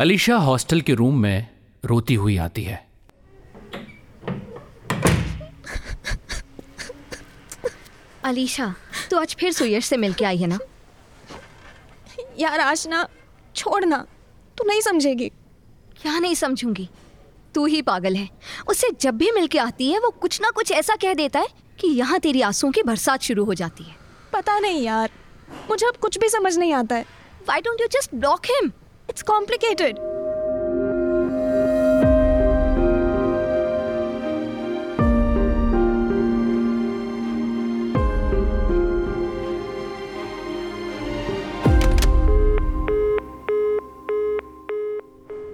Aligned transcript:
Alisha 0.00 0.36
hostel 0.36 0.80
के 0.80 0.94
room 0.94 1.18
में 1.20 1.46
रोती 1.84 2.14
हुई 2.14 2.36
आती 2.36 2.62
है। 2.62 2.76
अलीशा 8.24 8.74
तू 9.10 9.18
आज 9.18 9.34
फिर 9.40 9.52
सुयश 9.52 9.86
से 9.86 9.96
मिलके 9.96 10.24
आई 10.24 10.36
है 10.36 10.46
ना? 10.46 10.58
यार 12.38 12.60
आज 12.60 12.86
ना 12.88 13.08
छोड़ना 13.56 14.06
तू 14.58 14.64
नहीं 14.64 14.80
समझेगी। 14.80 15.28
क्या 16.02 16.18
नहीं 16.18 16.34
समझूँगी? 16.34 16.88
तू 17.54 17.66
ही 17.66 17.82
पागल 17.82 18.16
है। 18.16 18.28
उससे 18.68 18.90
जब 19.00 19.16
भी 19.16 19.30
मिलके 19.30 19.58
आती 19.58 19.92
है 19.92 19.98
वो 19.98 20.10
कुछ 20.10 20.40
ना 20.40 20.50
कुछ 20.50 20.72
ऐसा 20.72 20.96
कह 20.96 21.14
देता 21.14 21.40
है 21.40 21.48
कि 21.80 21.88
यहाँ 21.88 22.20
तेरी 22.20 22.40
आंसुओं 22.40 22.70
की 22.70 22.82
बरसात 22.82 23.22
शुरू 23.22 23.44
हो 23.44 23.54
जाती 23.54 23.84
है। 23.84 23.96
पता 24.32 24.58
नहीं 24.58 24.82
यार 24.82 25.10
मुझे 25.70 25.86
अब 25.86 25.96
कुछ 25.96 26.18
भी 26.18 26.28
समझ 26.28 26.58
नहीं 26.58 26.72
आता 26.72 26.96
है। 26.96 27.06
Why 27.48 27.60
don't 27.60 27.80
you 27.80 27.86
just 28.00 28.14
block 28.14 28.46
him 28.46 28.72
it's 29.10 29.22
complicated 29.22 29.96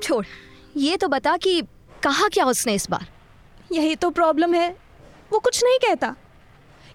छोड़ 0.02 0.24
ये 0.77 0.96
तो 0.96 1.09
बता 1.09 1.37
कि 1.37 1.60
कहा 2.02 2.29
क्या 2.29 2.45
उसने 2.45 2.74
इस 2.74 2.91
बार? 2.91 3.07
यही 3.73 3.96
तो 3.96 4.10
प्रॉब्लम 4.10 4.54
है। 4.54 4.68
वो 5.32 5.38
कुछ 5.38 5.62
नहीं 5.65 5.79
कहता। 5.79 6.15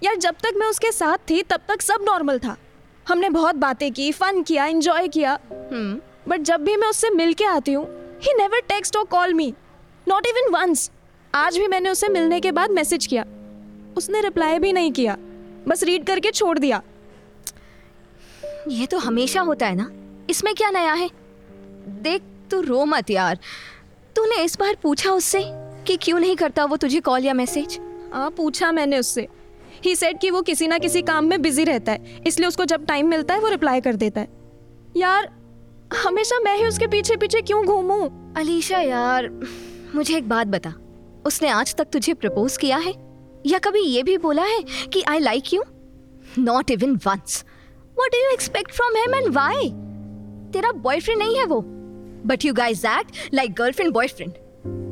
यार 0.03 0.15
जब 0.15 0.35
तक 0.43 0.53
मैं 0.57 0.67
उसके 0.67 0.91
साथ 0.91 1.17
थी 1.29 1.41
तब 1.43 1.61
तक 1.67 1.81
सब 1.81 2.01
नॉर्मल 2.01 2.39
था। 2.39 2.55
हमने 3.07 3.29
बहुत 3.29 3.55
बातें 3.55 3.91
की 3.93 4.11
फन 4.11 4.43
किया 4.43 4.65
एंजॉय 4.65 5.07
किया। 5.07 5.39
हम्म। 5.51 6.10
बट 6.31 6.41
जब 6.41 6.63
भी 6.63 6.75
मैं 6.75 6.87
उससे 6.87 7.09
मिल 7.09 7.33
के 7.33 7.45
आती 7.45 7.73
हूँ 7.73 7.85
ही 8.23 8.33
नेवर 8.33 8.59
टेक्स्ट 8.67 8.97
और 8.97 9.05
call 9.05 9.33
me 9.33 9.53
not 10.07 10.27
even 10.27 10.51
once 10.51 10.89
आज 11.33 11.57
भी 11.57 11.67
मैंने 11.67 11.89
उसे 11.89 12.07
मिलने 12.07 12.39
के 12.39 12.51
बाद 12.51 12.71
मैसेज 12.71 13.05
किया। 13.05 13.23
उसने 13.97 14.21
रिप्लाई 14.21 14.59
भी 14.59 14.71
नहीं 14.73 14.91
किया। 14.91 15.15
बस 15.67 15.83
रीड 15.83 16.05
करके 16.05 16.31
छोड़ 16.31 16.57
दिया। 16.59 16.81
ये 18.69 18.85
तो 18.85 18.97
हमेशा 18.97 19.41
होता 19.41 19.67
है 19.67 19.75
ना? 19.75 19.89
इसमें 20.29 20.53
क्या 20.55 20.69
नया 20.69 20.93
है? 20.93 21.09
देख 22.01 22.21
तू 22.51 22.61
रो 22.61 22.85
मत 22.85 23.09
यार। 23.09 23.39
तूने 24.15 24.43
इस 24.43 24.57
बार 24.59 24.77
पूछा 24.83 25.11
उससे 25.11 25.41
कि 25.87 25.97
क्यों 25.97 26.19
नहीं 26.19 26.35
करता 26.35 26.65
वो 26.65 26.77
तुझे 26.77 26.99
कॉल 26.99 27.25
या 27.25 27.33
मैसेज 27.33 27.79
हाँ 28.13 28.29
पूछा 28.31 28.71
मैंने 28.71 28.99
उससे। 28.99 29.27
ही 29.85 29.95
सेड 29.95 30.19
कि 30.19 30.29
वो 30.29 30.41
किसी 30.41 30.67
ना 30.67 30.77
किसी 30.77 31.01
काम 31.01 31.25
में 31.25 31.41
बिज़ी 31.41 31.63
रहता 31.63 31.91
है। 31.91 32.21
इसलिए 32.27 32.47
उसको 32.47 32.65
जब 32.65 32.85
टाइम 32.85 33.07
मिलता 33.07 33.33
है 33.33 33.39
वो 33.39 33.49
रिप्लाई 33.49 33.81
कर 33.81 33.95
देता 33.95 34.21
है। 34.21 34.27
यार 34.97 35.29
हमेशा 35.95 36.39
मैं 36.39 36.57
ही 36.57 36.65
उसके 36.65 36.87
पीछे 36.87 37.15
पीछे 37.15 37.41
क्यों 37.41 37.65
घूमूं? 37.65 38.33
अलीशा 38.33 38.77
यार, 38.77 39.27
मुझे 39.95 40.17
एक 40.17 40.29
बात 40.29 40.47
बता। 40.47 40.73
उसने 41.25 41.49
आज 41.49 41.75
तक 41.75 41.83
तुझे 41.83 42.13
प्रपोज 42.13 42.57
किया 42.57 42.77
है? 42.77 42.93
या 43.45 43.59
कभी 43.59 43.79
ये 43.79 44.03
भी 44.03 44.17
बोला 44.17 44.43
है 44.43 44.59
कि 44.93 45.03
I 45.07 45.19
like 45.19 45.53
you 45.53 45.63
not 46.39 46.71
even 46.71 46.95
once 46.95 47.43
what 47.99 48.11
do 48.11 48.17
you 48.17 48.31
expect 48.33 48.71
from 48.71 48.95
him 48.97 49.15
and 49.15 49.27
why 49.27 49.69
तेरा 50.53 50.71
बॉयफ्रेंड 50.71 51.19
नहीं 51.19 51.35
है 51.35 51.45
वो। 51.45 51.61
But 52.25 52.45
you 52.45 52.53
guys 52.53 52.87
act 52.87 53.33
like 53.33 53.53
girlfriend 53.53 53.93
boyfriend 53.93 54.33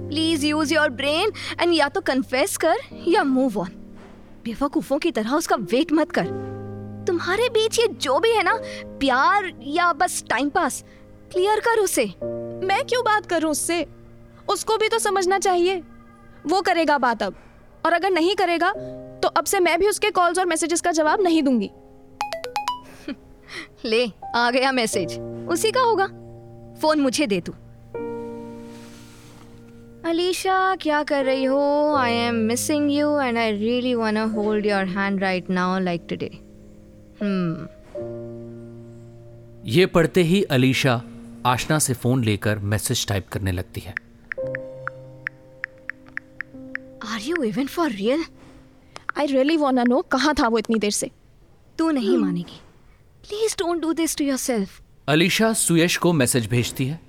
please 0.09 0.45
use 0.45 0.73
your 0.73 0.89
brain 0.89 1.31
and 1.61 1.73
या 1.73 1.89
तो 1.89 2.01
कन्फेस 2.01 2.57
कर 2.57 2.75
या 3.07 3.23
मूव 3.23 3.59
ऑन 3.59 3.69
बेवकूफों 4.45 4.97
की 4.97 5.11
तरह 5.11 5.35
उसका 5.35 5.55
वेट 5.55 5.91
मत 5.91 6.11
कर। 6.11 6.27
तुम्हारे 7.09 7.49
बीच 7.49 7.79
ये 7.79 7.87
जो 7.87 8.19
भी 8.19 8.31
है 8.31 8.43
ना 8.43 8.53
प्यार 8.99 9.51
या 9.63 9.93
बस 9.93 10.23
टाइम 10.29 10.49
पास 10.49 10.83
क्लियर 11.31 11.59
कर 11.59 11.79
उसे। 11.79 12.05
मैं 12.67 12.83
क्यों 12.85 13.03
बात 13.05 13.25
करूँ 13.25 13.51
उससे? 13.51 13.85
उसको 14.49 14.77
भी 14.77 14.89
तो 14.89 14.99
समझना 14.99 15.39
चाहिए। 15.39 15.81
वो 16.47 16.61
करेगा 16.61 16.97
बात 16.97 17.23
अब। 17.23 17.35
और 17.85 17.93
अगर 17.93 18.09
नहीं 18.09 18.35
करेगा 18.35 18.71
तो 19.19 19.27
अब 19.27 19.45
से 19.45 19.59
मैं 19.59 19.79
भी 19.79 19.87
उसके 19.87 20.11
कॉल्स 20.11 20.39
और 20.39 20.45
मैसेजेस 20.45 20.81
का 20.81 20.91
जवाब 20.91 21.21
नहीं 21.21 21.43
दूँगी। 21.43 21.69
ले 23.85 24.11
आ 24.35 24.51
गया 24.51 24.71
मैसेज 24.71 25.19
उसी 25.49 25.71
का 25.71 25.81
होगा। 25.81 26.05
फ़ोन 26.81 26.99
मुझे 26.99 27.27
दे 27.27 27.39
तू। 27.41 27.51
अलीशा 30.09 30.75
क्या 30.75 31.03
कर 31.03 31.25
रही 31.25 31.43
हो? 31.43 31.95
I 31.95 32.13
am 32.13 32.35
missing 32.35 32.91
you 32.91 33.19
and 33.19 33.37
I 33.37 33.51
really 33.51 33.95
want 33.95 34.17
hold 34.17 34.65
your 34.65 34.85
hand 34.85 35.21
right 35.21 35.49
now 35.49 35.79
like 35.79 36.05
today 36.09 36.48
ये 39.65 39.85
पढ़ते 39.85 40.23
ही 40.23 40.43
अलीशा 40.43 41.01
आशना 41.45 41.79
से 41.79 41.93
फ़ोन 41.93 42.23
लेकर 42.23 42.59
मैसेज 42.59 43.07
टाइप 43.07 43.27
करने 43.27 43.51
लगती 43.51 43.81
है। 43.81 43.91
Are 47.13 47.21
you 47.21 47.43
even 47.43 47.65
for 47.65 47.91
real 47.91 48.25
I 49.17 49.25
really 49.25 49.57
want 49.57 49.79
know 49.79 50.01
कहाँ 50.01 50.33
था 50.33 50.47
वो 50.47 50.59
इतनी 50.59 50.79
देर 50.79 50.91
से। 50.91 51.11
तू 51.77 51.91
नहीं 51.91 52.09
hmm. 52.09 52.21
मानेगी। 52.21 52.61
Please 53.21 53.55
don't 53.57 53.81
do 53.81 53.93
this 53.93 54.17
to 54.17 54.23
yourself 54.23 54.81
Alisha 55.07 55.53
Suyash 55.53 55.97
को 55.97 56.13
मैसेज 56.13 56.47
भेजती 56.47 56.85
है 56.85 56.99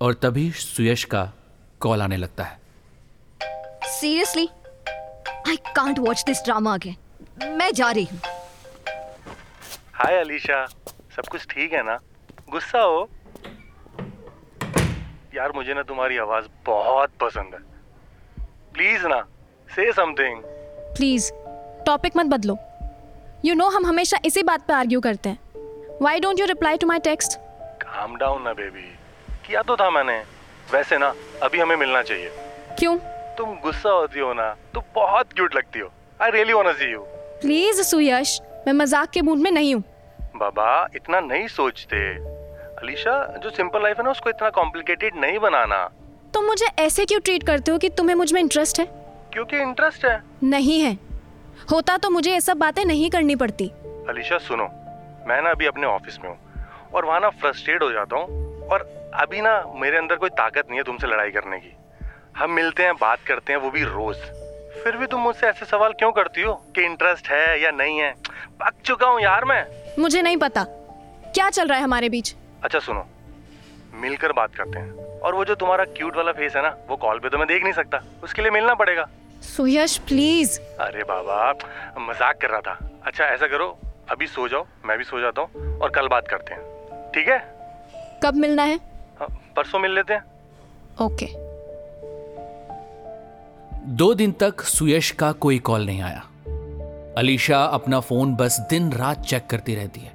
और 0.00 0.14
तभी 0.14 0.50
सुयश 0.50 1.04
का 1.04 1.32
कॉल 1.80 2.02
आने 2.02 2.16
लगता 2.16 2.44
है। 2.44 2.60
Seriously 3.84 4.48
I 5.48 5.56
can't 5.56 5.98
watch 5.98 6.24
this 6.26 6.44
drama 6.44 6.74
again 6.74 6.96
मैं 7.48 7.72
जा 7.72 7.90
रही 7.90 8.04
हूँ। 8.04 8.20
हाय 9.94 10.16
अलीशा 10.18 10.64
सब 11.16 11.26
कुछ 11.30 11.46
ठीक 11.50 11.72
है 11.72 11.82
ना? 11.82 11.98
गुस्सा 12.50 12.80
हो? 12.80 13.08
यार 15.34 15.52
मुझे 15.54 15.74
ना 15.74 15.82
तुम्हारी 15.82 16.16
आवाज़ 16.18 16.44
बहुत 16.66 17.10
पसंद 17.20 17.54
है। 17.54 17.60
प्लीज़ 18.74 19.06
ना 19.06 19.20
से 19.68 19.92
समथिंग 19.92 20.40
प्लीज़ 20.96 21.30
टॉपिक 21.86 22.16
मत 22.16 22.26
बदलो। 22.26 22.56
यू 23.44 23.54
नो 23.54 23.68
हम 23.68 23.86
हमेशा 23.86 24.18
इसी 24.24 24.42
बात 24.42 24.66
पे 24.68 24.72
आर्ग्यू 24.72 25.00
करते 25.00 25.28
हैं। 25.28 25.98
Why 26.02 26.20
don't 26.20 26.40
you 26.40 26.46
reply 26.46 26.76
to 26.76 26.86
my 26.86 26.98
text 26.98 27.38
calm 27.82 28.16
down 28.16 28.42
ना 28.42 28.52
बेबी 28.52 28.88
किया 29.46 29.62
तो 29.62 29.76
था 29.76 29.90
मैंने। 29.90 30.18
वैसे 30.72 30.98
ना 30.98 31.12
अभी 31.42 31.60
हमें 31.60 31.76
मिलना 31.76 32.02
चाहिए। 32.02 32.30
क्यों? 32.78 32.96
तुम 33.38 33.54
गुस्सा 33.60 33.90
होती 33.90 34.20
हो 34.20 34.32
ना 34.32 34.48
तो 34.74 34.82
बहुत 34.94 35.32
क्यूट 35.32 35.54
लगती 35.56 35.78
हो। 35.78 35.90
I 36.20 36.30
really 36.30 36.52
want 36.52 36.66
to 36.68 36.72
see 36.72 36.90
you 36.92 37.00
please 37.40 37.82
Suyash 37.82 38.40
मैं 38.66 38.72
मज़ाक 38.72 39.10
के 39.10 39.22
मूड 39.22 39.38
में 39.38 39.50
नहीं 39.50 39.74
हूँ। 39.74 39.82
बाबा 40.36 40.88
इतना 40.96 41.20
नहीं 41.20 41.46
सोचते। 41.48 41.96
अलीशा 42.76 43.40
जो 43.42 43.50
सिंपल 43.50 43.82
लाइफ 43.82 43.98
है 43.98 44.04
ना 44.04 44.10
उसको 44.10 44.30
इतना 44.30 44.50
कॉम्प्लिकेटेड 44.50 45.16
नहीं 45.16 45.38
बनाना। 45.38 45.82
तुम 45.84 46.30
तो 46.32 46.42
मुझे 46.42 46.66
ऐसे 46.78 47.04
क्यों 47.04 47.20
ट्रीट 47.20 47.42
करते 47.42 47.70
हो 47.70 47.78
कि 47.78 47.88
तुम्हें 47.88 48.14
मुझमें 48.16 48.40
इंटरेस्ट 48.40 48.80
है? 48.80 48.86
क्योंकि 49.32 49.56
इंटरेस्ट 49.56 50.04
है। 50.04 50.22
नहीं 50.42 50.80
है। 50.80 50.92
होता 51.70 51.96
तो 51.96 52.10
मुझे 52.10 52.30
ये 52.30 52.40
सब 52.40 52.56
बातें 52.56 52.84
नहीं 52.84 53.10
करनी 53.10 53.36
पड़ती। 53.36 53.68
अलीशा 54.08 54.38
सुनो 54.38 54.64
मैं 55.28 55.40
ना 55.42 55.50
अभी 55.50 55.66
अपने 55.66 55.86
ऑफ़िस 55.86 56.18
में 56.24 56.28
हूँ 56.30 56.38
और 56.94 57.04
वहाँ 57.04 57.20
ना 57.20 57.28
फ्रस्ट्रेट 57.30 57.82
हो 57.82 57.90
जाता 57.92 58.16
हूँ 58.16 58.68
और 58.68 58.82
अभी 59.14 59.40
ना 59.40 59.52
मेरे 59.74 59.98
अंदर 59.98 60.16
कोई 60.16 60.30
ताकत 60.30 60.66
नहीं 60.68 60.78
है 60.78 60.84
तुमसे 60.84 61.06
लड़ाई 61.06 61.30
करने 61.30 61.58
की। 61.58 61.76
हम 62.36 62.50
मिलते 62.50 62.82
हैं 62.82 62.94
बात 62.94 63.18
करते 63.26 63.52
हैं 63.52 63.60
वो 63.60 63.70
भी 63.70 63.84
रोज। 63.84 64.16
फिर 64.84 64.96
भी 64.96 65.06
तुम 65.06 65.20
मुझसे 65.20 65.46
ऐसे 65.46 65.66
सवाल 65.66 65.92
क्यों 65.92 66.10
करती 66.12 66.42
हो? 66.42 66.52
कि 66.74 66.84
इंटरेस्ट 66.84 67.28
है 67.28 67.62
या 67.62 67.70
नहीं 67.70 67.98
है? 67.98 68.12
पक 68.60 68.72
चुका 68.84 69.06
हूँ 69.06 69.20
यार 69.22 69.44
मैं। 69.44 69.64
मुझे 69.98 70.22
नहीं 70.22 70.36
पता। 70.36 70.64
क्या 71.34 71.48
चल 71.50 71.68
रहा 71.68 71.78
है 71.78 71.84
हमारे 71.84 72.08
बीच? 72.08 72.34
अच्छा 72.64 72.78
सुनो 72.78 73.04
मिलकर 74.00 74.32
बात 74.32 74.54
करते 74.54 74.78
हैं। 74.78 75.20
और 75.20 75.34
वो 75.34 75.44
जो 75.44 75.54
तुम्हारा 75.54 75.84
क्यूट 75.96 76.16
वाला 76.16 76.32
फेस 76.32 76.56
है 76.56 76.62
ना 76.62 76.76
वो 76.88 76.96
कॉल 76.96 77.18
पे 77.18 77.28
तो 77.28 77.38
मैं 77.38 77.46
देख 77.48 77.62
नहीं 77.62 77.72
सकता। 77.72 78.00
उसके 78.24 78.42
लिए 78.42 78.50
मिलना 78.50 78.74
पड़ेगा। 78.74 79.06
सुयश 79.42 79.96
प्लीज़ 79.98 80.58
अरे 80.80 81.04
बाबा 81.04 81.52
मज़ाक 82.00 82.40
कर 82.40 82.50
रहा 82.50 82.60
था। 82.60 82.78
अच्छा 83.06 83.24
ऐसा 83.24 83.46
करो 83.46 83.76
अभी 84.10 84.26
सो 84.26 84.48
जाओ 84.48 84.66
मैं 84.84 84.98
भी 84.98 85.04
सो 85.04 85.20
जाता 85.20 85.42
हूँ 85.42 85.78
और 85.78 85.90
कल 85.90 86.08
बात 86.08 86.28
करते 86.28 86.54
हैं। 86.54 87.10
ठीक 87.12 87.28
है? 87.28 87.38
कब 88.22 88.34
मिलना 88.36 88.62
है? 88.62 88.76
हाँ, 89.20 89.28
परसों 89.56 89.78
मिल 89.78 89.94
लेते 89.94 90.14
हैं। 90.14 90.24
ओके 91.02 91.26
दो 93.86 94.14
दिन 94.14 94.32
तक 94.32 94.60
सुयश 94.60 95.10
का 95.10 95.32
कोई 95.32 95.58
कॉल 95.58 95.86
नहीं 95.86 96.00
आया। 96.02 96.20
अलीशा 97.18 97.64
अपना 97.64 98.00
फ़ोन 98.00 98.34
बस 98.34 98.60
दिन 98.60 98.92
रात 98.92 99.20
चेक 99.20 99.46
करती 99.46 99.74
रहती 99.74 100.00
है 100.00 100.12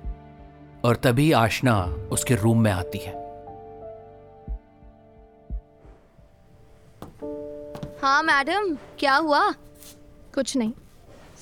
और 0.85 0.95
तभी 0.95 1.31
आशना 1.31 1.83
उसके 2.11 2.35
रूम 2.35 2.61
में 2.61 2.71
आती 2.71 2.97
है। 2.97 3.11
हाँ 8.01 8.23
मैडम 8.23 8.75
क्या 8.99 9.15
हुआ? 9.15 9.51
कुछ 10.35 10.57
नहीं। 10.57 10.73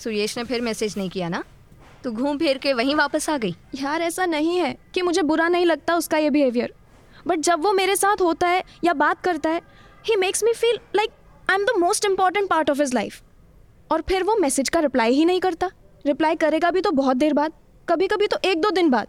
सुरेश 0.03 0.37
ने 0.37 0.43
फिर 0.43 0.61
मैसेज 0.61 0.97
नहीं 0.97 1.09
किया 1.09 1.29
ना? 1.29 1.43
तू 2.03 2.11
घूम 2.11 2.37
फिर 2.37 2.57
के 2.57 2.73
वहीं 2.73 2.95
वापस 2.95 3.29
आ 3.29 3.37
गई। 3.37 3.55
यार 3.75 4.01
ऐसा 4.01 4.25
नहीं 4.25 4.57
है 4.57 4.77
कि 4.93 5.01
मुझे 5.01 5.21
बुरा 5.21 5.47
नहीं 5.47 5.65
लगता 5.65 5.95
उसका 5.95 6.17
ये 6.17 6.29
बिहेवियर 6.29 6.73
बट 7.27 7.39
जब 7.39 7.63
वो 7.63 7.71
मेरे 7.71 7.95
साथ 7.95 8.21
होता 8.21 8.47
है 8.47 8.63
या 8.83 8.93
बात 8.93 9.21
करता 9.21 9.49
है 9.49 9.61
he 10.05 10.15
makes 10.15 10.43
me 10.43 10.53
feel 10.53 10.79
like 10.95 11.09
I 11.49 11.55
am 11.55 11.65
the 11.65 11.77
most 11.79 12.05
important 12.05 12.49
part 12.49 12.69
of 12.69 12.81
his 12.81 12.93
life 12.93 13.21
और 13.91 14.01
फिर 14.01 14.23
वो 14.23 14.35
मैसेज 14.35 14.69
का 14.69 14.79
रिप्लाई 14.79 15.13
ही 15.13 15.25
नहीं 15.25 15.39
करता। 15.39 15.69
रिप्लाई 16.05 16.35
करेगा 16.35 16.71
भी 16.71 16.81
तो 16.81 16.91
बहुत 16.93 17.17
देर 17.17 17.33
बाद 17.33 17.53
कभी 17.87 18.07
कभी 18.07 18.27
तो 18.27 18.37
एक 18.45 18.61
दो 18.61 18.71
दिन 18.71 18.89
बाद। 18.89 19.07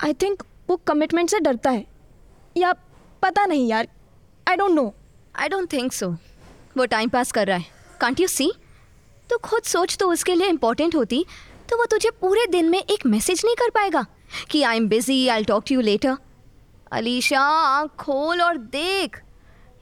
आई 0.00 0.12
थिंक 0.12 0.42
वो 0.70 0.76
कमिटमेंट 0.86 1.30
से 1.30 1.40
डरता 1.40 1.70
है। 1.70 1.84
या 2.56 2.72
पता 3.22 3.46
नहीं 3.46 3.68
यार 3.68 3.88
I 4.46 4.56
don't 4.56 4.72
know 4.72 4.92
I 5.34 5.48
don't 5.48 5.72
think 5.72 5.92
so 5.92 6.10
वो 6.76 6.84
टाइम 6.86 7.08
पास 7.08 7.32
कर 7.32 7.46
रहा 7.46 7.56
है। 7.56 7.64
कांट 8.00 8.20
यू 8.20 8.26
सी 8.28 8.50
तो 9.30 9.38
खुद 9.38 9.62
सोच 9.62 9.96
तो 9.96 10.10
उसके 10.12 10.34
लिए 10.34 10.48
इम्पोर्टेंट 10.48 10.94
होती 10.96 11.24
तो 11.70 11.76
वो 11.76 11.84
तुझे 11.84 12.10
पूरे 12.20 12.46
दिन 12.46 12.68
में 12.70 12.78
एक 12.80 13.06
मैसेज 13.06 13.42
नहीं 13.44 13.54
कर 13.56 13.70
पाएगा 13.70 14.04
कि 14.50 14.62
I 14.62 14.76
am 14.76 14.88
busy 14.88 15.26
I 15.28 15.44
talk 15.44 15.64
to 15.68 15.74
you 15.74 15.80
later 15.80 16.16
Alisha, 16.92 17.40
आँख 17.40 17.90
खोल 17.98 18.42
और 18.42 18.56
देख। 18.56 19.16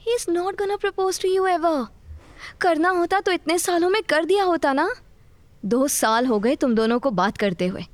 He 0.03 0.15
is 0.15 0.31
not 0.31 0.59
gonna 0.59 0.77
propose 0.77 1.21
to 1.23 1.29
you 1.29 1.47
ever 1.47 1.87
करना 2.61 2.91
होता 2.91 3.21
तो 3.21 3.33
इतने 3.33 3.59
सालों 3.59 3.91
में 3.91 4.03
कर 4.03 4.25
दिया 4.25 4.45
होता 4.45 4.73
ना? 4.73 4.89
दो 5.65 5.87
साल 5.89 6.27
हो 6.27 6.39
गए 6.39 6.55
तुम 6.57 6.75
दोनों 6.75 6.99
को 7.01 7.11
बात 7.13 7.37
करते 7.39 7.67
हुए। 7.67 7.85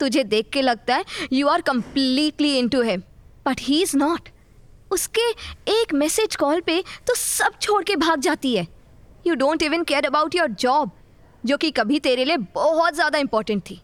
तुझे 0.00 0.24
देख 0.24 0.48
के 0.52 0.62
लगता 0.62 0.94
है 0.94 1.04
you 1.32 1.48
are 1.48 1.60
completely 1.62 2.56
into 2.68 2.82
him 2.82 3.02
but 3.46 3.60
he 3.60 3.80
is 3.82 3.96
not 3.96 4.28
उसके 4.90 5.28
एक 5.72 5.92
मैसेज 5.94 6.36
कॉल 6.36 6.60
पे 6.60 6.82
तो 7.06 7.14
सब 7.14 7.58
छोड़ 7.60 7.82
के 7.84 7.96
भाग 7.96 8.20
जाती 8.20 8.54
है। 8.56 8.66
You 9.26 9.34
don't 9.34 9.62
even 9.62 9.84
care 9.84 10.06
about 10.06 10.34
your 10.34 10.48
job 10.60 10.90
जो 11.44 11.56
कि 11.56 11.70
कभी 11.70 11.98
तेरे 12.00 12.24
लिए 12.24 12.36
बहुत 12.54 12.94
ज़्यादा 12.94 13.18
इंपॉर्टेंट 13.18 13.62
थी। 13.70 13.80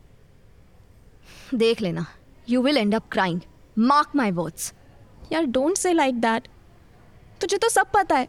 देख 1.55 1.81
लेना 1.81 2.06
you 2.49 2.62
will 2.62 2.76
end 2.76 2.94
up 2.94 3.08
crying 3.12 3.40
mark 3.78 4.16
my 4.16 4.31
words 4.31 4.72
यार 5.32 5.44
डोंट 5.46 5.76
से 5.76 5.93
लाइक 5.93 6.20
दैट 6.20 6.49
तुझे 7.40 7.58
तो 7.58 7.69
सब 7.69 7.90
पता 7.93 8.17
है। 8.17 8.29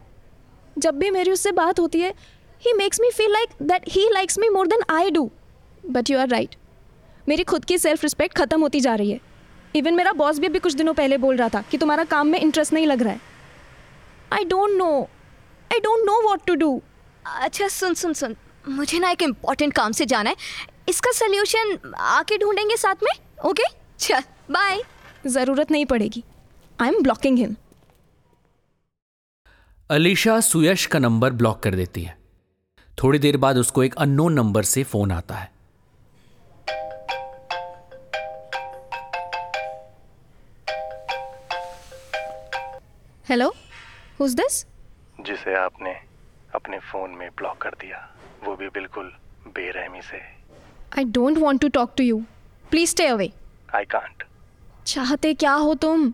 जब 0.76 0.98
भी 0.98 1.10
मेरी 1.10 1.30
उससे 1.30 1.52
बात 1.52 1.80
होती 1.80 2.00
है 2.00 2.12
he 2.62 2.72
makes 2.72 3.00
me 3.00 3.10
feel 3.10 3.32
like 3.32 3.50
that 3.62 3.84
he 3.88 4.08
likes 4.12 4.38
me 4.38 4.48
more 4.48 4.66
than 4.66 4.82
I 4.90 5.10
do 5.10 5.30
but 5.86 6.10
you 6.10 6.18
are 6.18 6.28
right 6.28 6.54
मेरी 7.28 7.44
खुद 7.44 7.64
की 7.64 7.78
सेल्फ 7.78 8.02
रिस्पेक्ट 8.02 8.36
ख़त्म 8.36 8.60
होती 8.60 8.80
जा 8.80 8.94
रही 8.94 9.10
है। 9.10 9.20
इवन 9.74 9.94
मेरा 9.94 10.12
बॉस 10.12 10.38
भी 10.38 10.46
अभी 10.46 10.58
कुछ 10.58 10.74
दिनों 10.74 10.94
पहले 10.94 11.18
बोल 11.18 11.36
रहा 11.36 11.48
था 11.48 11.62
कि 11.70 11.78
तुम्हारा 11.78 12.04
काम 12.06 12.26
में 12.26 12.38
इंटरेस्ट 12.40 12.72
नहीं 12.72 12.86
लग 12.86 13.02
रहा 13.02 13.12
है। 13.12 13.20
I 14.32 14.44
don't 14.44 14.76
know 14.76 14.90
I 15.70 15.80
don't 15.80 16.06
know 16.06 16.20
what 16.28 16.44
to 16.46 16.54
do 16.54 16.80
अच्छा 17.24 17.68
सुन 17.70 17.94
सुन 17.94 18.12
सुन। 18.14 18.36
मुझे 18.68 18.98
ना 18.98 19.10
एक 19.10 19.22
इंपॉर्टेंट 19.22 19.72
काम 19.72 19.92
से 19.92 20.06
जाना 20.06 20.30
है। 20.30 20.36
इसका 20.88 21.10
सोल्यूशन 21.12 21.78
आके 21.96 22.38
ढूंढेंगे 22.38 22.76
साथ 22.76 23.04
में 23.04 23.12
ओके 23.50 23.64
चल 23.98 24.22
बाय 24.50 24.82
ज़रूरत 25.26 25.70
नहीं 25.70 25.86
पड़ेगी। 25.86 26.22
I 26.78 26.88
am 26.88 27.02
blocking 27.02 27.38
him 27.38 27.56
Alisha 29.90 30.38
Suyash 30.40 30.84
का 30.86 30.98
नंबर 30.98 31.32
ब्लॉक 31.32 31.62
कर 31.62 31.74
देती 31.74 32.02
है। 32.02 32.16
थोड़ी 32.98 33.18
देर 33.18 33.36
बाद 33.36 33.56
उसको 33.56 33.82
एक 33.84 33.94
अननोन 33.94 34.32
नंबर 34.32 34.62
से 34.62 34.82
फ़ोन 34.84 35.12
आता 35.12 35.34
है। 35.34 35.50
हेलो 43.28 43.48
हुज 44.20 44.34
दिस 44.34 44.64
जिसे 45.20 45.54
आपने 45.54 45.94
अपने 46.54 46.78
फ़ोन 46.78 47.10
में 47.10 47.28
ब्लॉक 47.36 47.58
कर 47.58 47.70
दिया 47.70 47.98
वो 48.44 48.56
भी 48.56 48.68
बिल्कुल 48.68 49.12
बेरहमी 49.48 50.02
से। 50.02 50.20
I 50.98 51.04
don't 51.18 51.38
want 51.38 51.62
to 51.62 51.68
talk 51.68 51.94
to 51.96 52.04
you 52.04 52.22
please 52.70 52.90
stay 52.90 53.06
away 53.06 53.30
I 53.74 53.84
can't 53.84 54.24
चाहते 54.86 55.34
क्या 55.34 55.52
हो 55.54 55.74
तुम? 55.74 56.10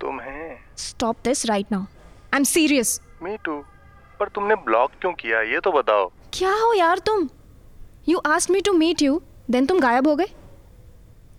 तुम 0.00 0.20
हैं। 0.20 0.64
Stop 0.78 1.16
this 1.24 1.46
right 1.46 1.72
now 1.72 1.82
I 1.82 2.36
am 2.36 2.44
serious 2.44 3.00
me 3.22 3.36
too 3.44 3.54
पर 4.20 4.28
तुमने 4.34 4.54
ब्लॉक 4.64 4.90
क्यों 5.00 5.12
किया? 5.14 5.40
ये 5.42 5.60
तो 5.60 5.72
बताओ। 5.72 6.06
क्या 6.34 6.52
हो 6.52 6.72
यार 6.74 6.98
तुम? 7.06 7.28
You 8.08 8.18
asked 8.26 8.50
me 8.50 8.60
to 8.60 8.72
meet 8.72 9.02
you 9.02 9.20
then 9.50 9.66
तुम 9.66 9.80
गायब 9.80 10.06
हो 10.08 10.14
गए। 10.16 10.26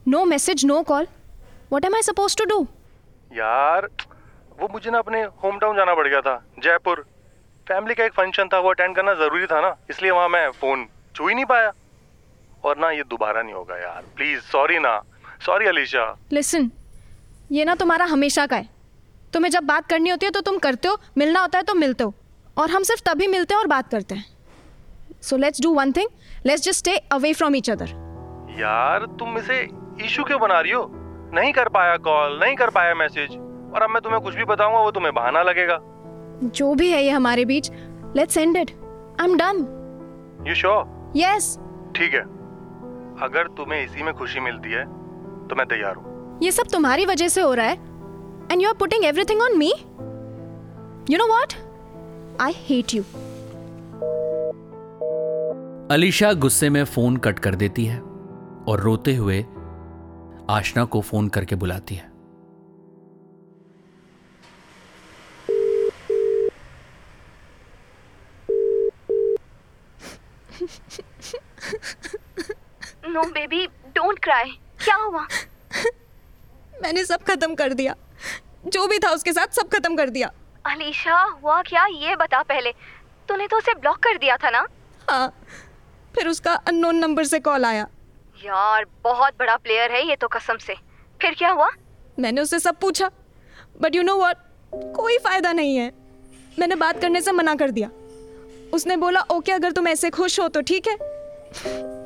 No 0.07 0.23
message 0.25 0.65
no 0.65 0.81
call 0.83 1.07
what 1.73 1.85
am 1.85 1.95
I 1.95 2.01
suppose 2.01 2.37
to 2.37 2.45
do 2.45 2.65
यार 3.31 3.87
वो 4.59 4.67
मुझे 4.73 4.91
ना 4.91 4.97
अपने 4.97 5.21
होम 5.43 5.59
टाउन 5.59 5.75
जाना 5.75 5.93
पड़ 5.95 6.07
गया 6.07 6.21
था 6.21 6.35
जयपुर। 6.63 7.05
फैमिली 7.67 7.95
का 7.95 8.03
एक 8.05 8.13
फ़ंक्शन 8.13 8.47
था 8.53 8.59
वो 8.59 8.69
अटेंड 8.69 8.95
करना 8.95 9.13
ज़रूरी 9.15 9.45
था 9.47 9.61
ना 9.61 9.75
इसलिए 9.89 10.11
वहाँ 10.11 10.29
मैं 10.29 10.49
फ़ोन 10.51 10.87
छू 11.15 11.27
ही 11.27 11.35
नहीं 11.35 11.45
पाया। 11.45 11.71
और 12.65 12.77
ना 12.77 12.89
ये 12.91 13.03
दोबारा 13.09 13.41
नहीं 13.41 13.53
होगा 13.53 13.77
यार 13.77 14.03
प्लीज़ 14.15 14.41
सॉरी 14.41 14.79
ना। 14.79 14.99
सॉरी 15.45 15.65
अलीशा 15.67 16.05
लिसन 16.33 16.69
ये 17.51 17.65
ना 17.65 17.75
तुम्हारा 17.75 18.05
हमेशा 18.05 18.45
का 18.45 18.55
है। 18.55 18.69
तुम्हें 19.33 19.51
जब 19.51 19.63
बात 19.63 19.87
करनी 19.87 20.09
होती 20.09 20.25
है 20.25 20.31
तो 20.31 20.41
तुम 20.41 20.57
करते 20.59 20.87
हो 20.87 20.97
मिलना 21.17 21.41
होता 21.41 21.57
है 21.57 21.63
तो 21.63 21.73
मिलते 21.75 22.03
हो। 22.03 22.13
और 22.57 22.69
हम 22.69 22.83
सिर्फ़ 22.83 23.01
तभी 23.03 23.27
मिलते 23.27 23.53
हैं 23.53 23.61
और 23.61 23.67
बात 23.67 23.89
करते 23.89 24.15
हैं। 24.15 24.25
So 25.21 25.37
let's 25.37 25.61
do 25.61 25.73
one 25.73 25.91
thing 25.91 26.09
let's 26.45 26.63
just 26.63 26.79
stay 26.79 26.95
away 27.11 27.33
from 27.33 27.55
each 27.55 27.69
other 27.69 27.89
यार 28.59 29.05
तुम 29.19 29.37
इसे 29.37 29.59
इशू 30.05 30.23
क्यों 30.23 30.39
बना 30.39 30.59
रही 30.59 30.71
हो? 30.71 30.87
नहीं 31.33 31.51
कर 31.53 31.69
पाया 31.69 31.95
कॉल 31.99 32.39
नहीं 32.39 32.55
कर 32.55 32.69
पाया 32.69 32.93
मैसेज 32.95 33.31
और 33.73 33.81
अब 33.81 33.89
मैं 33.89 34.01
तुम्हें 34.01 34.21
कुछ 34.21 34.35
भी 34.35 34.45
बताऊँगा 34.45 34.79
वो 34.79 34.91
तुम्हें 34.91 35.13
बहाना 35.15 35.41
लगेगा। 35.43 35.77
जो 36.45 36.73
भी 36.75 36.89
है 36.91 37.03
ये 37.03 37.09
हमारे 37.11 37.45
बीच 37.45 37.71
let's 38.15 38.37
end 38.37 38.57
it 38.57 38.71
I 39.21 39.25
am 39.25 39.37
done 39.37 40.45
you 40.47 40.55
sure 40.55 41.11
yes 41.15 41.57
ठीक 41.95 42.13
है। 42.13 42.21
अगर 43.23 43.47
तुम्हें 43.57 43.83
इसी 43.83 44.03
में 44.03 44.13
खुशी 44.13 44.39
मिलती 44.39 44.71
है 44.71 44.83
तो 45.47 45.55
मैं 45.55 45.65
तैयार 45.67 45.95
हूँ। 45.95 46.39
ये 46.43 46.51
सब 46.51 46.67
तुम्हारी 46.71 47.05
वजह 47.05 47.27
से 47.27 47.41
हो 47.41 47.53
रहा 47.53 47.65
है। 47.65 47.88
And 48.51 48.61
you 48.61 48.67
are 48.69 48.75
putting 48.75 49.05
everything 49.05 49.41
on 49.41 49.57
me 49.57 49.71
you 51.13 51.17
know 51.17 51.27
what 51.27 51.53
I 52.41 52.53
hate 52.55 52.93
you 52.93 53.03
Alisha 55.91 56.31
गुस्से 56.33 56.69
में 56.69 56.83
फ़ोन 56.85 57.17
कट 57.17 57.39
कर 57.39 57.55
देती 57.55 57.85
है 57.85 57.99
और 58.67 58.79
रोते 58.79 59.15
हुए 59.15 59.41
आशना 60.49 60.83
को 60.85 61.01
फ़ोन 61.01 61.27
करके 61.29 61.55
बुलाती 61.55 61.95
है। 61.95 62.07
नो 73.13 73.23
बेबी 73.29 73.65
डोंट 73.95 74.19
क्राई 74.19 74.51
क्या 74.83 74.95
हुआ? 74.95 75.25
मैंने 76.81 77.05
सब 77.05 77.23
खत्म 77.23 77.55
कर 77.55 77.73
दिया। 77.73 77.95
जो 78.65 78.85
भी 78.87 78.99
था 78.99 79.11
उसके 79.11 79.33
साथ 79.33 79.55
सब 79.55 79.69
खत्म 79.69 79.95
कर 79.95 80.09
दिया। 80.09 80.31
अलीशा 80.65 81.21
हुआ 81.43 81.61
क्या? 81.61 81.85
ये 81.85 82.15
बता 82.15 82.41
पहले। 82.43 82.71
तूने 83.29 83.47
तो 83.47 83.57
उसे 83.57 83.73
ब्लॉक 83.73 83.97
कर 83.97 84.17
दिया 84.17 84.37
था 84.37 84.49
ना? 84.49 84.65
हाँ 85.09 85.33
फिर 86.15 86.27
उसका 86.27 86.53
अननोन 86.67 86.95
नंबर 86.95 87.23
से 87.23 87.39
कॉल 87.39 87.65
आया। 87.65 87.87
यार 88.45 88.85
बहुत 89.03 89.33
बड़ा 89.39 89.55
प्लेयर 89.57 89.91
है 89.91 90.07
ये 90.07 90.15
तो 90.15 90.27
कसम 90.27 90.57
से। 90.57 90.75
फिर 91.21 91.33
क्या 91.33 91.49
हुआ? 91.49 91.69
मैंने 92.19 92.41
उससे 92.41 92.59
सब 92.59 92.79
पूछा। 92.79 93.09
बट 93.81 93.95
यू 93.95 94.03
नो 94.03 94.17
व्हाट 94.17 94.37
कोई 94.95 95.17
फ़ायदा 95.17 95.51
नहीं 95.53 95.75
है। 95.77 95.91
मैंने 96.59 96.75
बात 96.75 97.01
करने 97.01 97.21
से 97.21 97.31
मना 97.31 97.55
कर 97.55 97.71
दिया। 97.71 97.89
उसने 98.73 98.97
बोला 98.97 99.21
ओके 99.31 99.51
अगर 99.51 99.71
तुम 99.71 99.87
ऐसे 99.87 100.09
खुश 100.09 100.39
हो 100.39 100.47
तो 100.47 100.61
ठीक 100.61 100.87
है। 100.87 100.97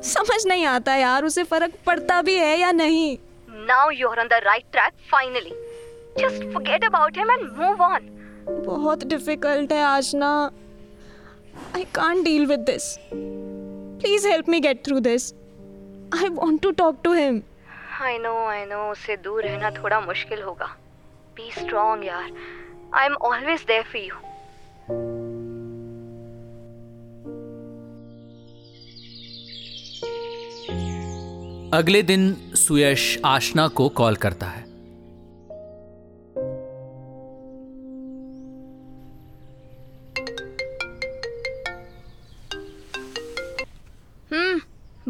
समझ 0.04 0.44
नहीं 0.46 0.64
आता 0.66 0.94
यार 0.94 1.24
उसे 1.24 1.44
फ़र्क 1.44 1.72
पड़ता 1.86 2.20
भी 2.22 2.34
है 2.34 2.58
या 2.58 2.70
नहीं। 2.72 3.16
Now 3.66 3.90
you 3.90 4.08
are 4.08 4.20
on 4.20 4.28
the 4.28 4.40
right 4.44 4.64
track 4.72 4.92
finally 5.10 5.52
just 6.18 6.52
forget 6.52 6.84
about 6.84 7.18
him 7.18 7.30
and 7.30 7.42
move 7.58 7.82
on 7.82 8.08
बहुत 8.66 9.04
डिफ़िकल्ट 9.04 9.72
है 9.72 9.82
Aashna 9.82 10.30
I 11.76 11.84
can't 11.94 12.24
deal 12.24 12.46
with 12.46 12.60
this 12.60 12.96
please 13.10 14.28
help 14.28 14.48
me 14.48 14.60
get 14.60 14.84
through 14.86 15.00
this 15.00 15.32
I 16.14 16.28
want 16.28 16.60
to 16.62 16.70
talk 16.70 16.98
to 17.04 17.12
him 17.12 17.40
I 18.02 18.18
know 18.18 18.34
I 18.46 18.64
know 18.64 18.90
उससे 18.92 19.16
दूर 19.16 19.42
रहना 19.44 19.70
थोड़ा 19.70 20.00
मुश्किल 20.00 20.42
होगा। 20.42 20.66
Be 21.36 21.50
strong 21.50 22.04
यार। 22.04 22.30
I 22.94 23.06
am 23.06 23.14
always 23.22 23.64
there 23.68 23.82
for 23.82 24.02
you 24.02 24.14
अगले 31.78 32.02
दिन 32.02 32.34
सुयश 32.56 33.18
आशना 33.24 33.68
को 33.68 33.88
कॉल 33.88 34.16
करता 34.16 34.46
है। 34.46 34.73